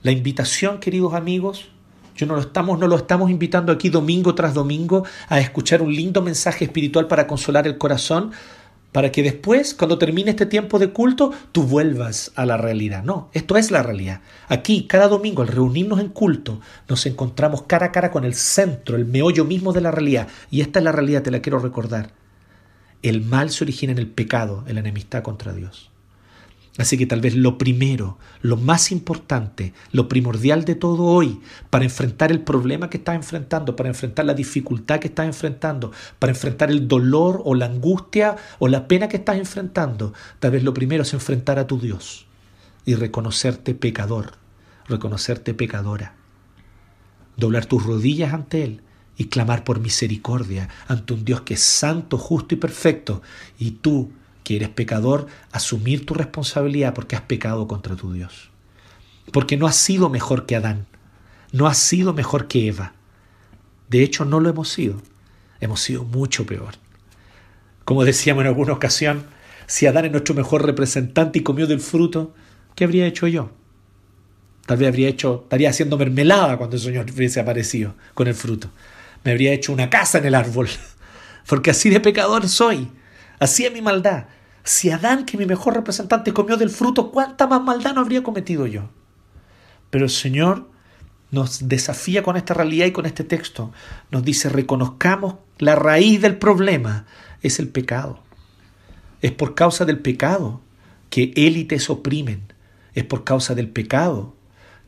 [0.03, 1.69] La invitación, queridos amigos,
[2.17, 5.93] yo no lo estamos, no lo estamos invitando aquí domingo tras domingo a escuchar un
[5.93, 8.31] lindo mensaje espiritual para consolar el corazón,
[8.93, 13.05] para que después, cuando termine este tiempo de culto, tú vuelvas a la realidad.
[13.05, 14.21] No, esto es la realidad.
[14.49, 18.97] Aquí, cada domingo, al reunirnos en culto, nos encontramos cara a cara con el centro,
[18.97, 20.29] el meollo mismo de la realidad.
[20.51, 22.11] Y esta es la realidad, te la quiero recordar.
[23.03, 25.90] El mal se origina en el pecado, en la enemistad contra Dios.
[26.79, 31.85] Así que tal vez lo primero, lo más importante, lo primordial de todo hoy, para
[31.85, 36.71] enfrentar el problema que estás enfrentando, para enfrentar la dificultad que estás enfrentando, para enfrentar
[36.71, 41.03] el dolor o la angustia o la pena que estás enfrentando, tal vez lo primero
[41.03, 42.27] es enfrentar a tu Dios
[42.85, 44.35] y reconocerte pecador,
[44.87, 46.15] reconocerte pecadora,
[47.37, 48.83] doblar tus rodillas ante Él
[49.17, 53.23] y clamar por misericordia ante un Dios que es santo, justo y perfecto,
[53.59, 54.13] y tú,
[54.51, 58.51] que eres pecador, asumir tu responsabilidad porque has pecado contra tu Dios.
[59.33, 60.89] Porque no has sido mejor que Adán,
[61.53, 62.95] no has sido mejor que Eva.
[63.89, 65.01] De hecho, no lo hemos sido,
[65.61, 66.75] hemos sido mucho peor.
[67.85, 69.23] Como decíamos en alguna ocasión,
[69.69, 72.35] si Adán es nuestro mejor representante y comió del fruto,
[72.75, 73.53] ¿qué habría hecho yo?
[74.67, 78.69] Tal vez habría hecho, estaría haciendo mermelada cuando el Señor hubiese aparecido con el fruto.
[79.23, 80.69] Me habría hecho una casa en el árbol.
[81.47, 82.91] Porque así de pecador soy.
[83.39, 84.25] Así es mi maldad.
[84.65, 88.67] Si Adán, que mi mejor representante, comió del fruto, ¿cuánta más maldad no habría cometido
[88.67, 88.91] yo?
[89.91, 90.69] Pero el Señor
[91.31, 93.73] nos desafía con esta realidad y con este texto.
[94.11, 97.07] Nos dice, reconozcamos la raíz del problema
[97.43, 98.23] es el pecado.
[99.21, 100.61] Es por causa del pecado
[101.11, 102.53] que élites oprimen.
[102.95, 104.35] Es por causa del pecado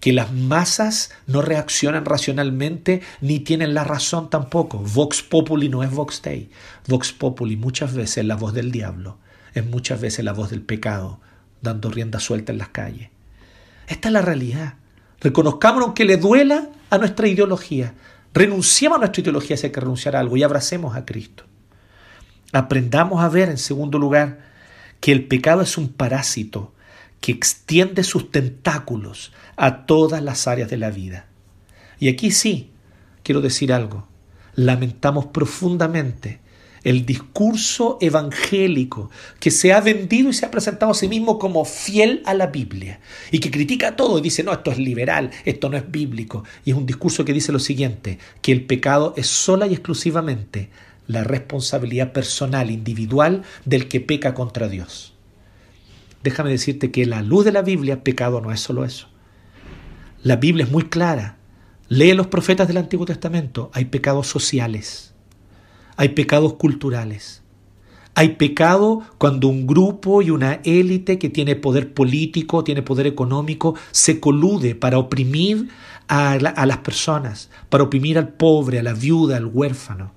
[0.02, 4.78] que las masas no reaccionan racionalmente ni tienen la razón tampoco.
[4.78, 6.50] Vox populi no es vox dei.
[6.88, 9.18] Vox populi muchas veces es la voz del diablo,
[9.54, 11.20] es muchas veces la voz del pecado,
[11.60, 13.10] dando rienda suelta en las calles.
[13.86, 14.74] Esta es la realidad.
[15.20, 17.94] Reconozcamos aunque le duela a nuestra ideología.
[18.34, 21.44] Renunciemos a nuestra ideología si hay que renunciar a algo y abracemos a Cristo.
[22.52, 24.40] Aprendamos a ver, en segundo lugar,
[25.00, 26.74] que el pecado es un parásito
[27.20, 31.26] que extiende sus tentáculos a todas las áreas de la vida.
[31.98, 32.72] Y aquí sí,
[33.22, 34.08] quiero decir algo.
[34.54, 36.41] Lamentamos profundamente
[36.84, 41.64] el discurso evangélico que se ha vendido y se ha presentado a sí mismo como
[41.64, 45.68] fiel a la Biblia y que critica todo y dice, no, esto es liberal, esto
[45.68, 46.44] no es bíblico.
[46.64, 50.70] Y es un discurso que dice lo siguiente, que el pecado es sola y exclusivamente
[51.06, 55.12] la responsabilidad personal, individual del que peca contra Dios
[56.22, 59.08] déjame decirte que la luz de la Biblia, pecado no es solo eso.
[60.22, 61.38] La Biblia es muy clara.
[61.88, 63.70] Lee los profetas del Antiguo Testamento.
[63.74, 65.11] Hay pecados sociales.
[65.96, 67.42] Hay pecados culturales.
[68.14, 73.74] Hay pecado cuando un grupo y una élite que tiene poder político, tiene poder económico,
[73.90, 75.68] se colude para oprimir
[76.08, 80.12] a, las personas, para oprimir al pobre, a la viuda, al huérfano.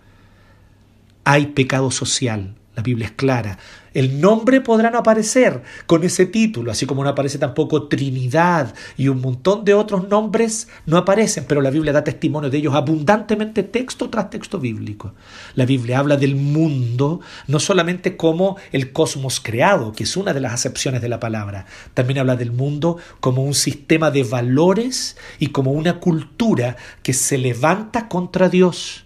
[1.23, 2.55] Hay pecado social.
[2.75, 3.57] La Biblia es clara.
[3.95, 9.07] El nombre podrá no aparecer con ese título, así como no aparece tampoco Trinidad y
[9.07, 13.63] un montón de otros nombres no aparecen, pero la Biblia da testimonio de ellos abundantemente
[13.63, 15.13] texto tras texto bíblico.
[15.55, 20.41] La Biblia habla del mundo no solamente como el cosmos creado, que es una de
[20.41, 25.47] las acepciones de la palabra, también habla del mundo como un sistema de valores y
[25.47, 29.05] como una cultura que se levanta contra Dios.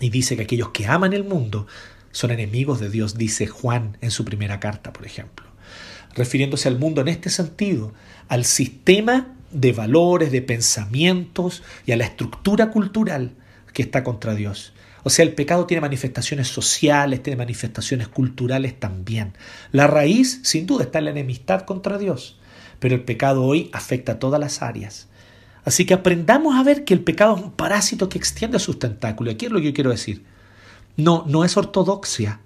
[0.00, 1.68] Y dice que aquellos que aman el mundo
[2.12, 5.46] son enemigos de Dios, dice Juan en su primera carta, por ejemplo.
[6.14, 7.92] Refiriéndose al mundo en este sentido,
[8.28, 13.32] al sistema de valores, de pensamientos y a la estructura cultural
[13.72, 14.72] que está contra Dios.
[15.04, 19.32] O sea, el pecado tiene manifestaciones sociales, tiene manifestaciones culturales también.
[19.72, 22.38] La raíz, sin duda, está en la enemistad contra Dios,
[22.78, 25.08] pero el pecado hoy afecta a todas las áreas.
[25.64, 29.34] Así que aprendamos a ver que el pecado es un parásito que extiende sus tentáculos.
[29.34, 30.24] Aquí es lo que yo quiero decir.
[30.98, 32.40] No, no es ortodoxia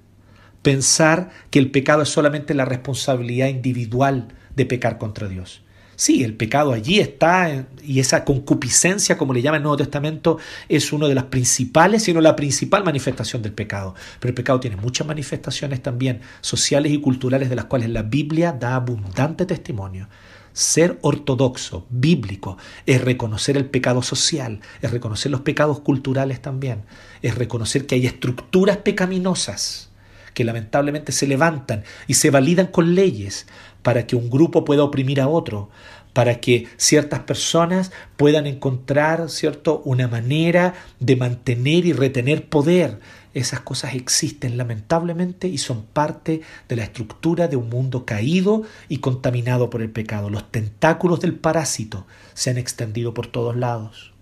[0.62, 5.62] pensar que el pecado es solamente la responsabilidad individual de pecar contra Dios.
[5.96, 10.38] Sí, el pecado allí está y esa concupiscencia, como le llama el Nuevo Testamento,
[10.68, 13.94] es una de las principales, sino la principal manifestación del pecado.
[14.18, 18.53] Pero el pecado tiene muchas manifestaciones también sociales y culturales de las cuales la Biblia
[18.53, 20.09] da abundante testimonio.
[20.53, 26.82] Ser ortodoxo, bíblico, es reconocer el pecado social, es reconocer los pecados culturales también,
[27.22, 29.90] es reconocer que hay estructuras pecaminosas
[30.34, 33.46] que lamentablemente se levantan y se validan con leyes
[33.82, 35.70] para que un grupo pueda oprimir a otro,
[36.12, 43.00] para que ciertas personas puedan encontrar, ¿cierto?, una manera de mantener y retener poder
[43.35, 48.99] esas cosas existen lamentablemente y son parte de la estructura de un mundo caído y
[48.99, 50.28] contaminado por el pecado.
[50.28, 54.12] Los tentáculos del parásito se han extendido por todos lados.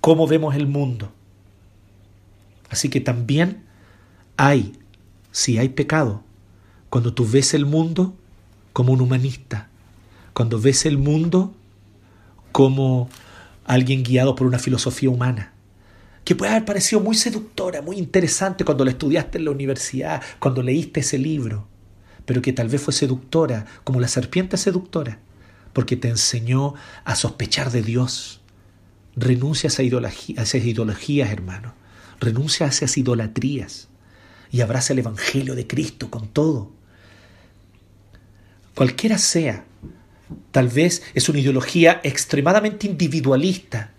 [0.00, 1.12] ¿Cómo vemos el mundo?
[2.70, 3.64] Así que también
[4.36, 4.74] hay,
[5.32, 6.22] si hay pecado,
[6.90, 8.14] cuando tú ves el mundo
[8.72, 9.68] como un humanista,
[10.34, 11.54] cuando ves el mundo
[12.52, 13.08] como
[13.64, 15.52] alguien guiado por una filosofía humana,
[16.28, 20.62] que puede haber parecido muy seductora, muy interesante cuando la estudiaste en la universidad, cuando
[20.62, 21.66] leíste ese libro,
[22.26, 25.20] pero que tal vez fue seductora, como la serpiente seductora,
[25.72, 26.74] porque te enseñó
[27.06, 28.42] a sospechar de Dios.
[29.16, 31.72] Renuncia a, a esas ideologías, hermano.
[32.20, 33.88] Renuncia a esas idolatrías
[34.50, 36.70] y abraza el Evangelio de Cristo con todo.
[38.74, 39.64] Cualquiera sea,
[40.50, 43.94] tal vez es una ideología extremadamente individualista,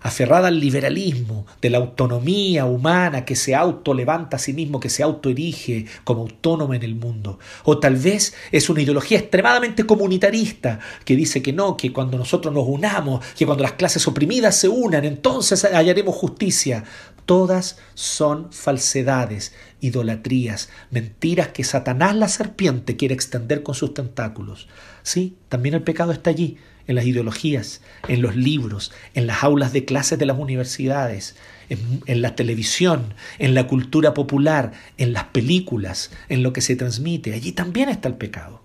[0.00, 5.02] aferrada al liberalismo, de la autonomía humana que se autolevanta a sí mismo, que se
[5.02, 7.38] autoerige como autónoma en el mundo.
[7.64, 12.52] O tal vez es una ideología extremadamente comunitarista que dice que no, que cuando nosotros
[12.54, 16.84] nos unamos, que cuando las clases oprimidas se unan, entonces hallaremos justicia.
[17.26, 24.68] Todas son falsedades, idolatrías, mentiras que Satanás la serpiente quiere extender con sus tentáculos.
[25.02, 29.72] Sí, también el pecado está allí, en las ideologías, en los libros, en las aulas
[29.72, 31.36] de clases de las universidades,
[31.68, 37.32] en, la televisión, en la cultura popular, en las películas, en lo que se transmite.
[37.32, 38.62] Allí también está el pecado.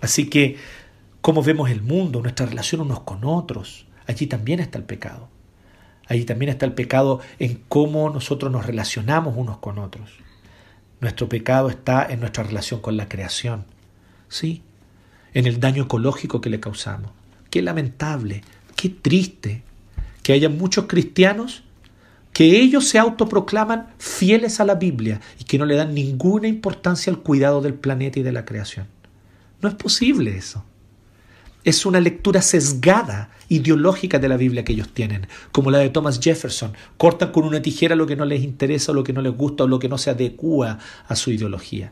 [0.00, 0.56] Así que,
[1.20, 5.28] cómo vemos el mundo, nuestra relación unos con otros, allí también está el pecado.
[6.06, 10.10] Allí también está el pecado en cómo nosotros nos relacionamos unos con otros.
[11.00, 13.64] Nuestro pecado está en nuestra relación con la creación.
[14.28, 14.62] Sí,
[15.34, 17.12] en el daño ecológico que le causamos.
[17.58, 18.42] Qué lamentable,
[18.76, 19.64] qué triste
[20.22, 21.64] que haya muchos cristianos
[22.32, 27.12] que ellos se autoproclaman fieles a la Biblia y que no le dan ninguna importancia
[27.12, 28.86] al cuidado del planeta y de la creación.
[29.60, 30.64] No es posible eso.
[31.64, 36.20] Es una lectura sesgada, ideológica de la Biblia que ellos tienen, como la de Thomas
[36.22, 36.74] Jefferson.
[36.96, 39.64] Cortan con una tijera lo que no les interesa o lo que no les gusta
[39.64, 40.78] o lo que no se adecua
[41.08, 41.90] a su ideología.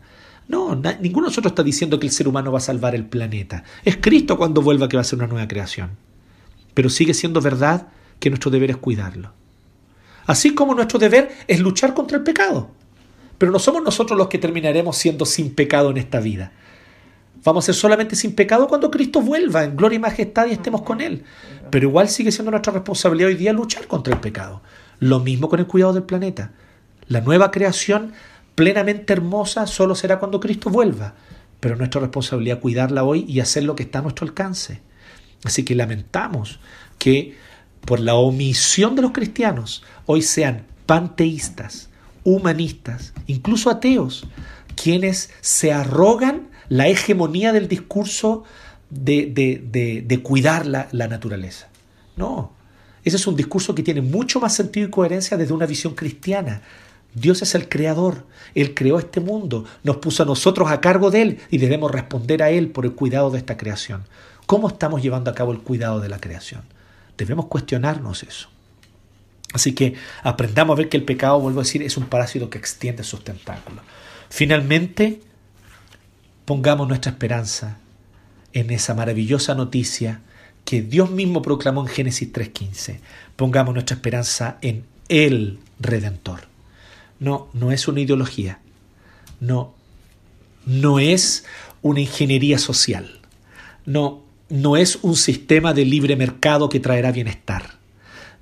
[0.48, 3.64] No, ninguno de nosotros está diciendo que el ser humano va a salvar el planeta.
[3.84, 5.90] Es Cristo cuando vuelva que va a ser una nueva creación.
[6.74, 7.88] Pero sigue siendo verdad
[8.20, 9.32] que nuestro deber es cuidarlo.
[10.26, 12.70] Así como nuestro deber es luchar contra el pecado.
[13.38, 16.52] Pero no somos nosotros los que terminaremos siendo sin pecado en esta vida.
[17.44, 20.82] Vamos a ser solamente sin pecado cuando Cristo vuelva en gloria y majestad y estemos
[20.82, 21.22] con Él.
[21.70, 24.62] Pero igual sigue siendo nuestra responsabilidad hoy día luchar contra el pecado.
[24.98, 26.52] Lo mismo con el cuidado del planeta.
[27.08, 28.12] La nueva creación
[28.56, 31.14] plenamente hermosa solo será cuando Cristo vuelva,
[31.60, 34.80] pero nuestra responsabilidad cuidarla hoy y hacer lo que está a nuestro alcance.
[35.44, 36.58] Así que lamentamos
[36.98, 37.36] que
[37.82, 41.90] por la omisión de los cristianos hoy sean panteístas,
[42.24, 44.26] humanistas, incluso ateos,
[44.74, 48.42] quienes se arrogan la hegemonía del discurso
[48.90, 51.68] de, cuidar la, la naturaleza.
[52.16, 52.52] No,
[53.04, 56.62] ese es un discurso que tiene mucho más sentido y coherencia desde una visión cristiana,
[57.16, 61.22] Dios es el creador, Él creó este mundo, nos puso a nosotros a cargo de
[61.22, 64.04] Él y debemos responder a Él por el cuidado de esta creación.
[64.44, 66.60] ¿Cómo estamos llevando a cabo el cuidado de la creación?
[67.16, 68.50] Debemos cuestionarnos eso.
[69.54, 69.94] Así que
[70.24, 73.24] aprendamos a ver que el pecado, vuelvo a decir, es un parásito que extiende sus
[73.24, 73.82] tentáculos.
[74.28, 75.22] Finalmente,
[76.44, 77.78] pongamos nuestra esperanza
[78.52, 80.20] en esa maravillosa noticia
[80.66, 82.98] que Dios mismo proclamó en Génesis 3.15.
[83.36, 86.55] Pongamos nuestra esperanza en el Redentor.
[87.18, 88.60] No, no es una ideología.
[89.40, 89.74] No,
[90.64, 91.44] no es
[91.82, 93.20] una ingeniería social.
[93.84, 97.76] No, no es un sistema de libre mercado que traerá bienestar.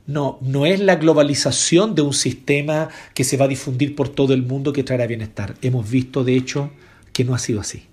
[0.06, 4.34] No, no es la globalización de un sistema que se va a difundir por todo
[4.34, 5.54] el mundo que traerá bienestar.
[5.62, 6.70] Hemos visto, de hecho,
[7.12, 7.84] que no ha sido así.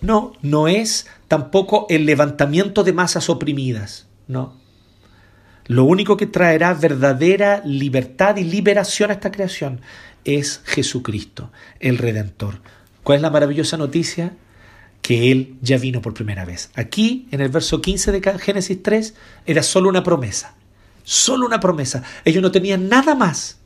[0.00, 4.06] No, no es tampoco el levantamiento de masas oprimidas.
[4.26, 4.54] No,
[5.66, 9.80] lo único que traerá verdadera libertad y liberación a esta creación
[10.24, 12.60] es Jesucristo, el Redentor.
[13.02, 14.34] ¿Cuál es la maravillosa noticia?
[15.02, 16.70] Que Él ya vino por primera vez.
[16.74, 19.14] Aquí, en el verso 15 de Génesis 3,
[19.46, 20.54] era solo una promesa.
[21.02, 22.02] Solo una promesa.
[22.24, 23.58] Ellos no tenían nada más.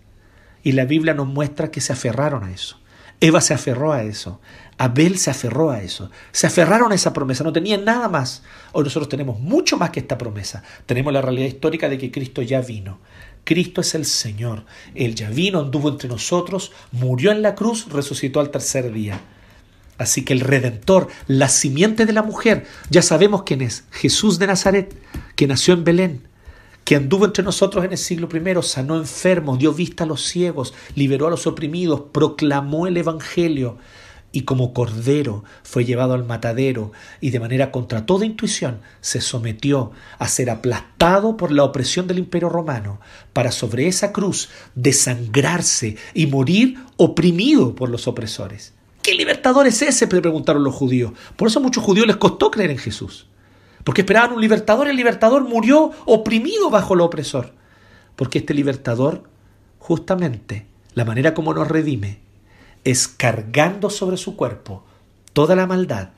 [0.62, 2.80] Y la Biblia nos muestra que se aferraron a eso.
[3.20, 4.40] Eva se aferró a eso.
[4.78, 6.10] Abel se aferró a eso.
[6.32, 7.44] Se aferraron a esa promesa.
[7.44, 8.42] No tenían nada más.
[8.72, 10.62] Hoy nosotros tenemos mucho más que esta promesa.
[10.86, 12.98] Tenemos la realidad histórica de que Cristo ya vino.
[13.44, 14.64] Cristo es el Señor.
[14.94, 19.20] Él ya vino, anduvo entre nosotros, murió en la cruz, resucitó al tercer día.
[19.98, 23.84] Así que el Redentor, la simiente de la mujer, ya sabemos quién es.
[23.90, 24.96] Jesús de Nazaret,
[25.36, 26.34] que nació en Belén
[26.84, 30.74] que anduvo entre nosotros en el siglo I, sanó enfermos, dio vista a los ciegos,
[30.94, 33.78] liberó a los oprimidos, proclamó el Evangelio
[34.34, 39.92] y como cordero fue llevado al matadero y de manera contra toda intuición se sometió
[40.18, 43.00] a ser aplastado por la opresión del imperio romano
[43.32, 48.74] para sobre esa cruz desangrarse y morir oprimido por los opresores.
[49.02, 50.08] ¿Qué libertador es ese?
[50.08, 51.12] preguntaron los judíos.
[51.36, 53.28] Por eso a muchos judíos les costó creer en Jesús.
[53.84, 57.52] Porque esperaban un libertador el libertador murió oprimido bajo el opresor.
[58.16, 59.22] Porque este libertador,
[59.78, 62.23] justamente, la manera como nos redime,
[62.84, 64.84] es cargando sobre su cuerpo
[65.32, 66.10] toda la maldad,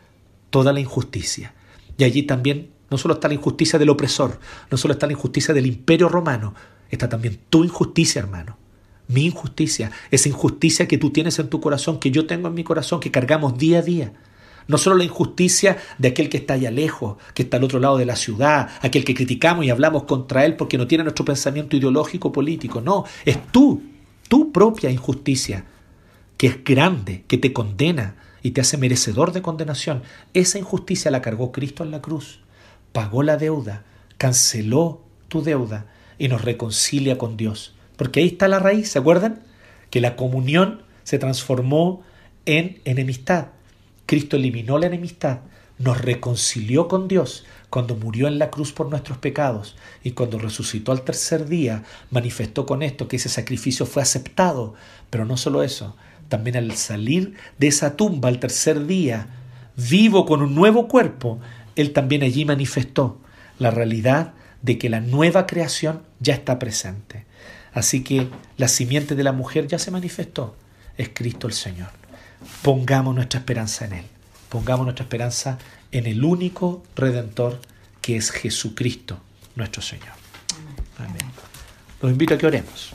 [0.50, 1.54] toda la injusticia.
[1.98, 4.38] Y allí también no solo está la injusticia del opresor,
[4.70, 6.54] no solo está la injusticia del imperio romano,
[6.90, 8.58] está también tu injusticia, hermano.
[9.08, 12.64] Mi injusticia, esa injusticia que tú tienes en tu corazón, que yo tengo en mi
[12.64, 14.12] corazón, que cargamos día a día.
[14.68, 17.98] No solo la injusticia de aquel que está allá lejos, que está al otro lado
[17.98, 21.76] de la ciudad, aquel que criticamos y hablamos contra él porque no tiene nuestro pensamiento
[21.76, 22.80] ideológico político.
[22.80, 23.80] No, es tú,
[24.28, 25.64] tu propia injusticia,
[26.36, 30.02] que es grande, que te condena y te hace merecedor de condenación.
[30.34, 32.40] Esa injusticia la cargó Cristo en la cruz,
[32.92, 33.84] pagó la deuda,
[34.18, 35.86] canceló tu deuda
[36.18, 37.74] y nos reconcilia con Dios.
[37.96, 39.42] Porque ahí está la raíz, ¿se acuerdan?
[39.90, 42.02] Que la comunión se transformó
[42.44, 43.48] en enemistad.
[44.06, 45.40] Cristo eliminó la enemistad,
[45.78, 50.92] nos reconcilió con Dios cuando murió en la cruz por nuestros pecados y cuando resucitó
[50.92, 54.74] al tercer día, manifestó con esto que ese sacrificio fue aceptado.
[55.10, 55.96] Pero no solo eso,
[56.28, 59.28] también al salir de esa tumba al tercer día,
[59.76, 61.40] vivo con un nuevo cuerpo,
[61.76, 63.20] Él también allí manifestó
[63.58, 67.24] la realidad de que la nueva creación ya está presente.
[67.72, 70.56] Así que la simiente de la mujer ya se manifestó,
[70.96, 71.90] es Cristo el Señor.
[72.62, 74.04] Pongamos nuestra esperanza en Él,
[74.48, 75.58] pongamos nuestra esperanza
[75.92, 77.60] en el único redentor
[78.00, 79.20] que es Jesucristo,
[79.56, 80.14] nuestro Señor.
[80.98, 81.30] Amén.
[82.00, 82.92] Los invito a que oremos.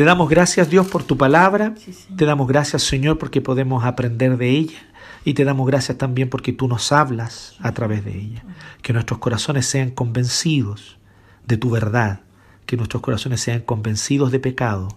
[0.00, 1.74] Te damos gracias Dios por tu palabra,
[2.16, 4.78] te damos gracias Señor porque podemos aprender de ella
[5.26, 8.42] y te damos gracias también porque tú nos hablas a través de ella.
[8.80, 10.96] Que nuestros corazones sean convencidos
[11.46, 12.20] de tu verdad,
[12.64, 14.88] que nuestros corazones sean convencidos de pecado,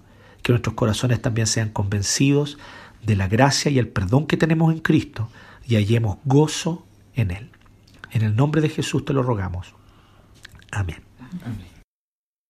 [0.41, 2.57] que nuestros corazones también sean convencidos
[3.05, 5.27] de la gracia y el perdón que tenemos en Cristo
[5.67, 7.49] y hallemos gozo en Él.
[8.11, 9.75] En el nombre de Jesús te lo rogamos.
[10.71, 11.03] Amén.
[11.43, 11.72] Amén.